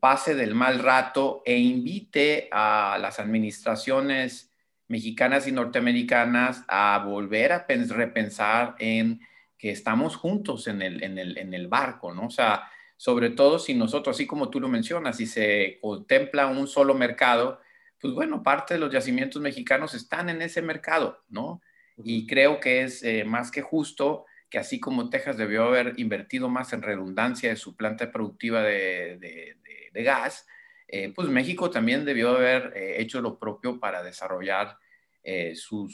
pase 0.00 0.34
del 0.34 0.54
mal 0.54 0.78
rato 0.78 1.42
e 1.44 1.58
invite 1.58 2.48
a 2.50 2.96
las 2.98 3.20
administraciones 3.20 4.47
mexicanas 4.88 5.46
y 5.46 5.52
norteamericanas 5.52 6.64
a 6.66 7.02
volver 7.06 7.52
a 7.52 7.66
repensar 7.68 8.74
en 8.78 9.20
que 9.56 9.70
estamos 9.70 10.16
juntos 10.16 10.66
en 10.66 10.82
el, 10.82 11.02
en, 11.02 11.18
el, 11.18 11.36
en 11.36 11.52
el 11.52 11.68
barco, 11.68 12.12
¿no? 12.14 12.26
O 12.26 12.30
sea, 12.30 12.70
sobre 12.96 13.30
todo 13.30 13.58
si 13.58 13.74
nosotros, 13.74 14.16
así 14.16 14.26
como 14.26 14.50
tú 14.50 14.60
lo 14.60 14.68
mencionas, 14.68 15.16
si 15.16 15.26
se 15.26 15.78
contempla 15.80 16.46
un 16.46 16.66
solo 16.66 16.94
mercado, 16.94 17.60
pues 18.00 18.14
bueno, 18.14 18.42
parte 18.42 18.74
de 18.74 18.80
los 18.80 18.92
yacimientos 18.92 19.42
mexicanos 19.42 19.94
están 19.94 20.28
en 20.30 20.42
ese 20.42 20.62
mercado, 20.62 21.22
¿no? 21.28 21.60
Y 21.96 22.26
creo 22.26 22.60
que 22.60 22.82
es 22.82 23.02
eh, 23.02 23.24
más 23.24 23.50
que 23.50 23.60
justo 23.60 24.24
que 24.48 24.58
así 24.58 24.80
como 24.80 25.10
Texas 25.10 25.36
debió 25.36 25.64
haber 25.64 25.94
invertido 25.98 26.48
más 26.48 26.72
en 26.72 26.82
redundancia 26.82 27.50
de 27.50 27.56
su 27.56 27.76
planta 27.76 28.10
productiva 28.10 28.62
de, 28.62 29.18
de, 29.18 29.56
de 29.92 30.02
gas, 30.02 30.46
eh, 30.88 31.12
pues 31.14 31.28
México 31.28 31.70
también 31.70 32.06
debió 32.06 32.30
haber 32.30 32.72
eh, 32.74 33.00
hecho 33.02 33.20
lo 33.20 33.38
propio 33.38 33.78
para 33.78 34.02
desarrollar 34.02 34.78
eh, 35.22 35.54
su, 35.54 35.86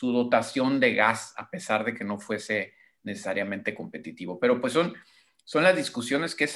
dotación 0.00 0.78
de 0.78 0.94
gas, 0.94 1.34
a 1.36 1.50
pesar 1.50 1.84
de 1.84 1.92
que 1.92 2.04
no 2.04 2.20
fuese 2.20 2.74
necesariamente 3.02 3.74
competitivo. 3.74 4.38
Pero 4.38 4.60
pues 4.60 4.72
son, 4.72 4.94
son 5.44 5.64
las 5.64 5.74
discusiones 5.74 6.36
que, 6.36 6.46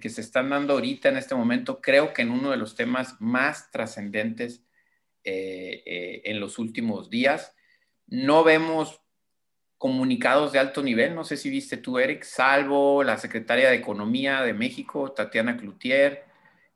que, 0.00 0.08
se 0.08 0.20
están 0.20 0.50
dando 0.50 0.74
ahorita 0.74 1.08
en 1.08 1.18
este 1.18 1.36
momento, 1.36 1.80
creo 1.80 2.12
que 2.12 2.22
en 2.22 2.32
uno 2.32 2.50
de 2.50 2.56
los 2.56 2.74
temas 2.74 3.20
más 3.20 3.70
trascendentes 3.70 4.64
en 5.22 6.40
los 6.40 6.58
últimos 6.58 7.10
días. 7.10 7.54
No 8.06 8.42
vemos 8.42 9.02
comunicados 9.76 10.52
de 10.52 10.58
alto 10.58 10.82
nivel, 10.82 11.14
no 11.14 11.24
sé 11.24 11.36
si 11.36 11.50
viste 11.50 11.76
tú, 11.76 11.98
Eric, 11.98 12.24
salvo 12.24 13.04
la 13.04 13.18
secretaria 13.18 13.68
de 13.68 13.76
Economía 13.76 14.42
de 14.42 14.54
México, 14.54 15.12
Tatiana 15.12 15.56
Cloutier, 15.56 16.29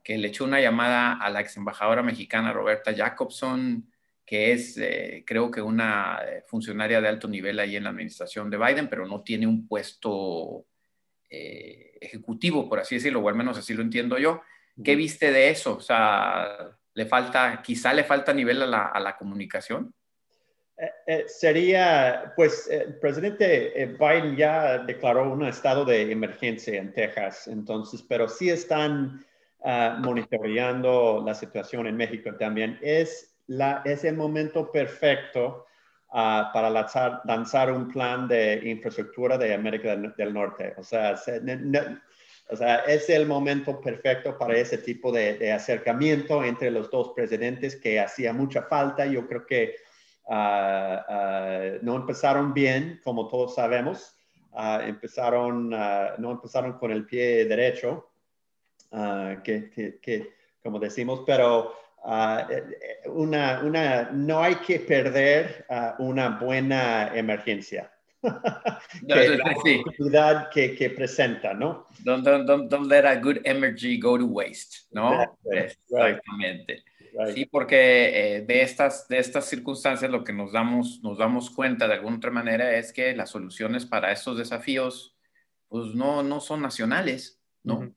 que 0.05 0.19
le 0.19 0.29
echó 0.29 0.45
una 0.45 0.61
llamada 0.61 1.15
a 1.15 1.31
la 1.31 1.41
ex 1.41 1.57
embajadora 1.57 2.03
mexicana 2.03 2.53
Roberta 2.53 2.95
Jacobson, 2.95 3.91
que 4.25 4.53
es, 4.53 4.77
eh, 4.77 5.25
creo 5.27 5.51
que 5.51 5.63
una 5.63 6.21
eh, 6.27 6.45
funcionaria 6.47 7.01
de 7.01 7.09
alto 7.09 7.27
nivel 7.27 7.59
ahí 7.59 7.77
en 7.77 7.85
la 7.85 7.91
administración 7.91 8.51
de 8.51 8.59
Biden, 8.59 8.89
pero 8.89 9.07
no 9.07 9.23
tiene 9.23 9.47
un 9.47 9.67
puesto 9.67 10.67
eh, 11.31 11.97
ejecutivo, 12.01 12.69
por 12.69 12.81
así 12.81 12.97
decirlo, 12.97 13.21
o 13.21 13.29
al 13.31 13.35
menos 13.35 13.57
así 13.57 13.73
lo 13.73 13.83
entiendo 13.83 14.19
yo. 14.19 14.43
¿Qué 14.83 14.95
viste 14.95 15.31
de 15.31 15.51
eso? 15.51 15.77
O 15.77 15.81
sea, 15.81 16.77
le 16.95 17.07
falta, 17.07 17.63
quizá 17.63 17.95
le 17.95 18.05
falta 18.05 18.35
nivel 18.35 18.61
a 18.63 18.67
la, 18.67 18.87
a 18.87 19.01
la 19.01 19.17
comunicación. 19.17 19.95
sería, 21.29 22.33
pues, 22.35 22.69
el 22.69 22.99
presidente 22.99 23.97
Biden 23.99 24.37
ya 24.37 24.79
declaró 24.79 25.33
un 25.33 25.45
estado 25.45 25.85
de 25.85 26.11
emergencia 26.11 26.77
en 26.77 26.93
Texas, 26.93 27.47
entonces, 27.47 28.03
pero 28.03 28.29
sí 28.29 28.51
están 28.51 29.25
Ah, 29.67 29.97
monitoreando 29.99 31.23
la 31.25 31.35
situación 31.35 31.87
en 31.87 31.97
México 31.97 32.31
también. 32.39 32.79
Es, 32.83 33.35
la, 33.47 33.81
es 33.87 34.05
el 34.05 34.15
momento 34.15 34.71
perfecto 34.71 35.65
ah, 36.11 36.51
para 36.53 36.69
lanzar, 36.69 37.73
un 37.73 37.89
plan 37.89 38.29
de 38.29 38.61
infraestructura 38.63 39.39
de 39.39 39.55
América 39.55 39.97
del, 39.97 40.35
Norte. 40.35 40.75
O 40.77 40.83
sea, 40.83 41.15
o 42.51 42.57
sea, 42.57 42.77
es 42.81 43.09
el 43.09 43.27
momento 43.27 43.81
perfecto 43.81 44.37
para 44.37 44.55
ese 44.55 44.77
tipo 44.77 45.11
de, 45.11 45.51
acercamiento 45.51 46.45
entre 46.45 46.71
los 46.71 46.91
dos 46.91 47.13
presidentes 47.17 47.77
que 47.77 47.99
hacía 47.99 48.35
mucha 48.35 48.65
falta. 48.65 49.07
Yo 49.07 49.27
creo 49.27 49.47
que 49.47 49.77
ah, 50.29 51.79
no 51.81 51.97
empezaron 51.97 52.53
bien, 52.53 53.01
como 53.03 53.29
todos 53.29 53.55
sabemos. 53.55 54.15
empezaron, 54.83 55.71
no 55.71 56.33
empezaron 56.33 56.75
con 56.75 56.91
el 56.91 57.07
pie 57.07 57.47
derecho. 57.47 58.11
Ah, 58.97 59.43
que, 59.43 60.31
como 60.63 60.79
decimos, 60.79 61.23
pero 61.27 61.75
eh, 62.49 62.63
una, 63.07 63.61
una, 63.65 64.11
no 64.13 64.41
hay 64.41 64.55
que 64.57 64.79
perder 64.79 65.67
uh, 65.69 66.01
una 66.01 66.39
buena 66.39 67.13
emergencia. 67.13 67.91
que, 68.23 69.37
la 69.37 69.53
oportunidad 69.81 70.49
que, 70.49 70.77
que, 70.77 70.91
presenta, 70.91 71.53
¿no? 71.53 71.89
Don't, 72.05 72.25
don't, 72.25 72.71
don't, 72.71 72.87
let 72.89 73.05
a 73.05 73.17
good 73.17 73.39
energy 73.45 73.99
go 73.99 74.17
to 74.17 74.27
waste, 74.27 74.87
¿no? 74.93 75.25
Exactamente. 75.51 76.85
Sí, 77.35 77.47
porque 77.47 78.37
eh, 78.37 78.43
de, 78.43 78.63
estas, 78.63 79.09
de 79.09 79.19
estas 79.19 79.47
circunstancias 79.47 80.11
lo 80.11 80.23
que 80.23 80.33
nos 80.33 80.53
damos, 80.53 81.01
nos 81.03 81.19
damos 81.19 81.51
cuenta 81.51 81.89
de 81.89 81.95
alguna 81.95 82.17
otra 82.17 82.31
manera 82.31 82.77
es 82.77 82.93
que 82.93 83.15
las 83.15 83.31
soluciones 83.31 83.87
para 83.87 84.13
estos 84.13 84.39
desafíos 84.39 85.17
pues 85.69 85.95
no, 85.95 86.23
no 86.23 86.41
son 86.41 86.63
nacionales, 86.63 87.41
¿no? 87.65 87.93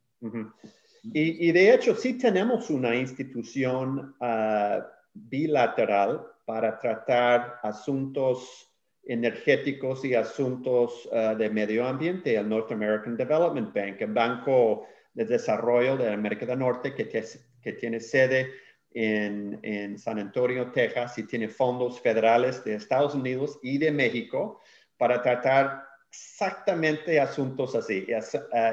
Y, 1.03 1.51
de 1.51 1.73
hecho, 1.73 1.95
sí 1.95 2.17
tenemos 2.17 2.69
una 2.69 2.95
institución 2.95 4.15
ah, 4.19 4.85
bilateral 5.13 6.21
para 6.45 6.77
tratar 6.79 7.59
asuntos 7.63 8.69
energéticos 9.03 10.03
y 10.03 10.15
asuntos 10.15 11.07
ah, 11.13 11.35
de 11.35 11.49
medio 11.49 11.87
ambiente, 11.87 12.35
el 12.35 12.49
North 12.49 12.71
American 12.71 13.15
Development 13.15 13.73
Bank, 13.73 14.01
el 14.01 14.13
Banco 14.13 14.85
de 15.13 15.25
Desarrollo 15.25 15.97
de 15.97 16.11
América 16.11 16.45
del 16.45 16.59
Norte, 16.59 16.93
que, 16.93 17.07
que 17.07 17.73
tiene 17.73 17.99
sede 17.99 18.51
en, 18.91 19.59
en, 19.63 19.97
San 19.97 20.19
Antonio, 20.19 20.71
Texas, 20.71 21.17
y 21.17 21.23
tiene 21.23 21.47
fondos 21.47 21.99
federales 22.01 22.63
de 22.63 22.75
Estados 22.75 23.15
Unidos 23.15 23.59
y 23.63 23.77
de 23.77 23.91
México 23.91 24.61
para 24.97 25.21
tratar 25.21 25.86
exactamente 26.09 27.19
asuntos 27.19 27.75
así, 27.75 28.07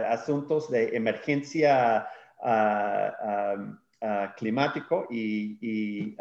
asuntos 0.09 0.71
de 0.71 0.97
emergencia 0.97 2.09
climático 4.37 5.07
y, 5.11 6.17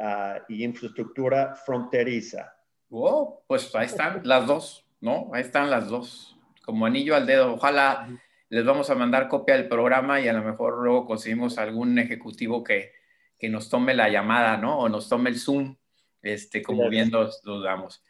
infraestructura 0.49 1.56
fronteriza. 1.56 2.54
Oh, 2.89 3.43
pues 3.47 3.73
ahí 3.76 3.88
están 3.88 4.21
las 4.23 4.45
dos, 4.45 4.86
¿no? 5.02 5.32
Ahí 5.34 5.41
están 5.41 5.69
las 5.69 5.88
dos, 5.88 6.38
como 6.63 6.86
anillo 6.86 7.15
al 7.15 7.26
dedo. 7.26 7.56
Ojalá 7.56 8.08
les 8.49 8.63
vamos 8.63 8.89
a 8.89 8.95
mandar 8.95 9.28
copia 9.28 9.56
del 9.56 9.67
programa 9.67 10.21
y 10.21 10.28
a 10.28 10.34
lo 10.34 10.43
mejor 10.43 10.84
luego 10.84 11.08
conseguimos 11.08 11.58
algún 11.58 11.97
ejecutivo 11.97 12.63
que, 12.63 12.91
que 13.39 13.49
nos 13.49 13.67
tome 13.67 13.93
la 13.93 14.10
llamada, 14.10 14.58
¿no? 14.58 14.80
O 14.80 14.89
nos 14.89 15.10
tome 15.10 15.30
el 15.30 15.39
Zoom, 15.39 15.76
este, 16.21 16.62
como 16.62 16.88
bien 16.88 17.10
los, 17.12 17.41
damos. 17.63 18.04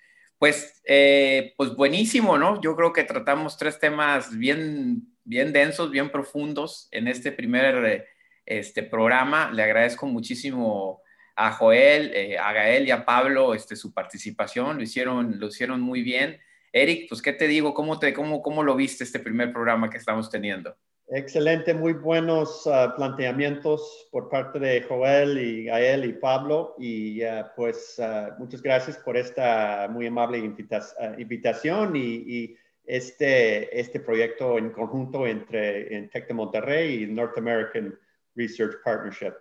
Pues, 0.44 0.82
eh, 0.84 1.54
pues 1.56 1.74
buenísimo, 1.74 2.38
¿no? 2.38 2.60
Yo 2.60 2.76
creo 2.76 2.92
que 2.92 3.06
tratamos 3.06 3.56
tres 3.56 3.80
temas 3.80 4.38
bien 4.38 5.08
bien 5.24 5.54
densos, 5.54 5.90
bien 5.90 6.12
profundos 6.12 6.90
en 6.92 7.08
este 7.08 7.32
primer 7.32 8.10
este, 8.46 8.84
programa. 8.84 9.52
Le 9.54 9.64
agradezco 9.64 10.06
muchísimo 10.06 11.02
a 11.38 11.54
Joel, 11.54 12.12
eh, 12.14 12.38
a 12.38 12.52
Gael 12.52 12.86
y 12.86 12.92
a 12.92 13.06
Pablo 13.06 13.54
este, 13.54 13.78
su 13.78 13.94
participación. 13.94 14.76
Lo 14.76 14.84
hicieron, 14.84 15.40
lo 15.40 15.48
hicieron 15.48 15.80
muy 15.80 16.02
bien. 16.02 16.42
Eric, 16.74 17.08
pues, 17.08 17.22
¿qué 17.22 17.32
te 17.32 17.48
digo? 17.48 17.74
¿Cómo, 17.74 17.98
te, 17.98 18.14
cómo, 18.14 18.42
cómo 18.42 18.64
lo 18.64 18.76
viste 18.76 19.06
este 19.06 19.20
primer 19.20 19.54
programa 19.54 19.90
que 19.90 19.98
estamos 19.98 20.30
teniendo? 20.30 20.76
Excelente, 21.10 21.74
muy 21.74 21.94
buenos 21.94 22.66
uh, 22.66 22.96
planteamientos 22.96 24.08
por 24.12 24.30
parte 24.30 24.58
de 24.58 24.82
Joel 24.84 25.38
y 25.38 25.66
Gael 25.66 26.06
y 26.06 26.14
Pablo. 26.14 26.76
Y 26.80 27.24
uh, 27.24 27.46
pues 27.56 28.00
uh, 28.00 28.34
muchas 28.40 28.62
gracias 28.62 28.98
por 28.98 29.18
esta 29.18 29.88
muy 29.90 30.08
amable 30.08 30.38
invitación 31.18 31.96
y 31.96 32.56
este, 32.86 33.80
este 33.80 34.00
proyecto 34.00 34.58
en 34.58 34.72
conjunto 34.72 35.26
entre 35.26 35.96
en 35.96 36.10
Tec 36.10 36.28
de 36.28 36.34
Monterrey 36.34 37.04
y 37.04 37.08
North 37.08 37.38
American 37.38 37.98
Research 38.36 38.76
Partnership. 38.84 39.34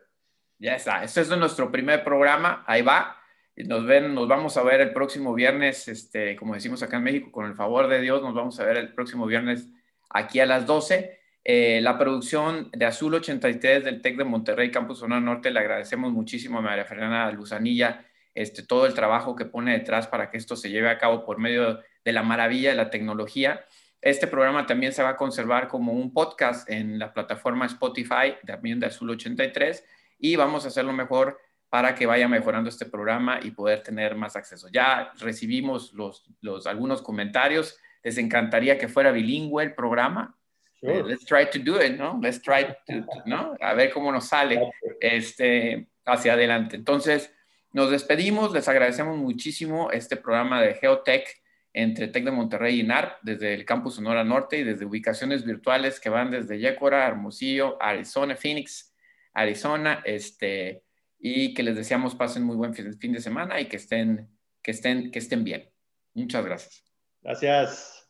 Ya 0.59 0.77
está, 0.77 1.03
este 1.03 1.22
es 1.22 1.29
nuestro 1.29 1.70
primer 1.72 2.05
programa, 2.05 2.62
ahí 2.66 2.83
va. 2.83 3.16
nos 3.57 3.85
ven, 3.85 4.14
nos 4.14 4.29
vamos 4.29 4.57
a 4.57 4.62
ver 4.62 4.81
el 4.81 4.92
próximo 4.92 5.35
viernes, 5.35 5.88
este, 5.88 6.37
como 6.37 6.55
decimos 6.55 6.83
acá 6.83 6.98
en 6.98 7.03
México, 7.03 7.33
con 7.33 7.46
el 7.46 7.55
favor 7.55 7.88
de 7.88 8.01
Dios, 8.01 8.22
nos 8.22 8.35
vamos 8.35 8.61
a 8.61 8.64
ver 8.64 8.77
el 8.77 8.94
próximo 8.94 9.27
viernes 9.27 9.68
aquí 10.11 10.38
a 10.38 10.46
las 10.46 10.66
12. 10.66 11.22
Eh, 11.45 11.81
la 11.83 11.99
producción 11.99 12.71
de 12.73 12.85
Azul 12.85 13.15
83 13.15 13.85
del 13.85 14.01
TEC 14.01 14.17
de 14.19 14.25
Monterrey, 14.25 14.71
Campus 14.71 15.01
Sonora 15.01 15.21
Norte, 15.21 15.51
le 15.51 15.59
agradecemos 15.59 16.13
muchísimo 16.13 16.59
a 16.59 16.63
María 16.63 16.85
Fernanda 16.85 17.31
Luzanilla 17.33 18.05
este, 18.35 18.63
todo 18.63 18.87
el 18.87 18.95
trabajo 18.95 19.37
que 19.37 19.45
pone 19.45 19.73
detrás 19.73 20.07
para 20.07 20.31
que 20.31 20.39
esto 20.39 20.57
se 20.57 20.71
lleve 20.71 20.89
a 20.89 20.99
cabo 20.99 21.25
por 21.25 21.39
medio 21.39 21.81
de 22.05 22.13
la 22.13 22.23
maravilla 22.23 22.71
de 22.71 22.77
la 22.77 22.91
tecnología. 22.91 23.65
Este 24.01 24.27
programa 24.27 24.67
también 24.67 24.93
se 24.93 25.03
va 25.03 25.11
a 25.11 25.17
conservar 25.17 25.69
como 25.69 25.93
un 25.93 26.13
podcast 26.13 26.69
en 26.71 26.99
la 26.99 27.13
plataforma 27.13 27.67
Spotify, 27.67 28.35
también 28.47 28.81
de 28.81 28.87
Azul 28.87 29.11
83, 29.11 29.85
y 30.19 30.37
vamos 30.37 30.65
a 30.65 30.69
hacerlo 30.69 30.93
mejor 30.93 31.39
para 31.69 31.95
que 31.95 32.07
vaya 32.07 32.29
mejorando 32.29 32.69
este 32.69 32.87
programa 32.87 33.41
y 33.43 33.53
poder 33.53 33.83
tener 33.83 34.15
más 34.15 34.37
acceso. 34.37 34.69
Ya 34.73 35.13
recibimos 35.19 35.93
los, 35.95 36.25
los 36.41 36.67
algunos 36.67 37.01
comentarios. 37.01 37.79
Les 38.03 38.19
encantaría 38.19 38.77
que 38.77 38.89
fuera 38.89 39.13
bilingüe 39.13 39.63
el 39.63 39.75
programa. 39.75 40.37
Eh, 40.83 41.03
let's 41.07 41.25
try 41.25 41.49
to 41.49 41.59
do 41.59 41.81
it, 41.81 41.97
¿no? 41.97 42.18
Let's 42.21 42.42
try 42.42 42.66
to, 42.87 43.07
¿no? 43.25 43.55
A 43.61 43.75
ver 43.75 43.92
cómo 43.92 44.11
nos 44.11 44.29
sale 44.29 44.73
este, 45.01 45.87
hacia 46.05 46.33
adelante. 46.33 46.77
Entonces, 46.77 47.33
nos 47.73 47.90
despedimos. 47.90 48.53
Les 48.53 48.68
agradecemos 48.68 49.16
muchísimo 49.16 49.90
este 49.90 50.16
programa 50.16 50.61
de 50.61 50.75
Geotech 50.75 51.42
entre 51.73 52.09
Tec 52.09 52.25
de 52.25 52.31
Monterrey 52.31 52.81
y 52.81 52.83
NARP, 52.83 53.18
desde 53.23 53.55
el 53.55 53.64
campus 53.64 53.95
Sonora 53.95 54.25
Norte 54.25 54.59
y 54.59 54.64
desde 54.64 54.85
ubicaciones 54.85 55.45
virtuales 55.45 56.01
que 56.01 56.11
van 56.11 56.31
desde 56.31 56.59
Yécora, 56.59 57.07
Hermosillo, 57.07 57.79
Arizona, 57.81 58.37
Phoenix, 58.37 58.95
Arizona, 59.33 60.03
este, 60.05 60.83
y 61.18 61.55
que 61.55 61.62
les 61.62 61.77
deseamos 61.77 62.14
pasen 62.14 62.42
muy 62.42 62.57
buen 62.57 62.75
fin 62.75 63.12
de 63.12 63.21
semana 63.21 63.59
y 63.61 63.66
que 63.66 63.77
estén, 63.77 64.29
que 64.61 64.73
estén, 64.73 65.11
que 65.11 65.21
estén 65.21 65.45
bien. 65.45 65.71
Muchas 66.14 66.45
gracias. 66.45 66.85
Gracias. 67.23 68.02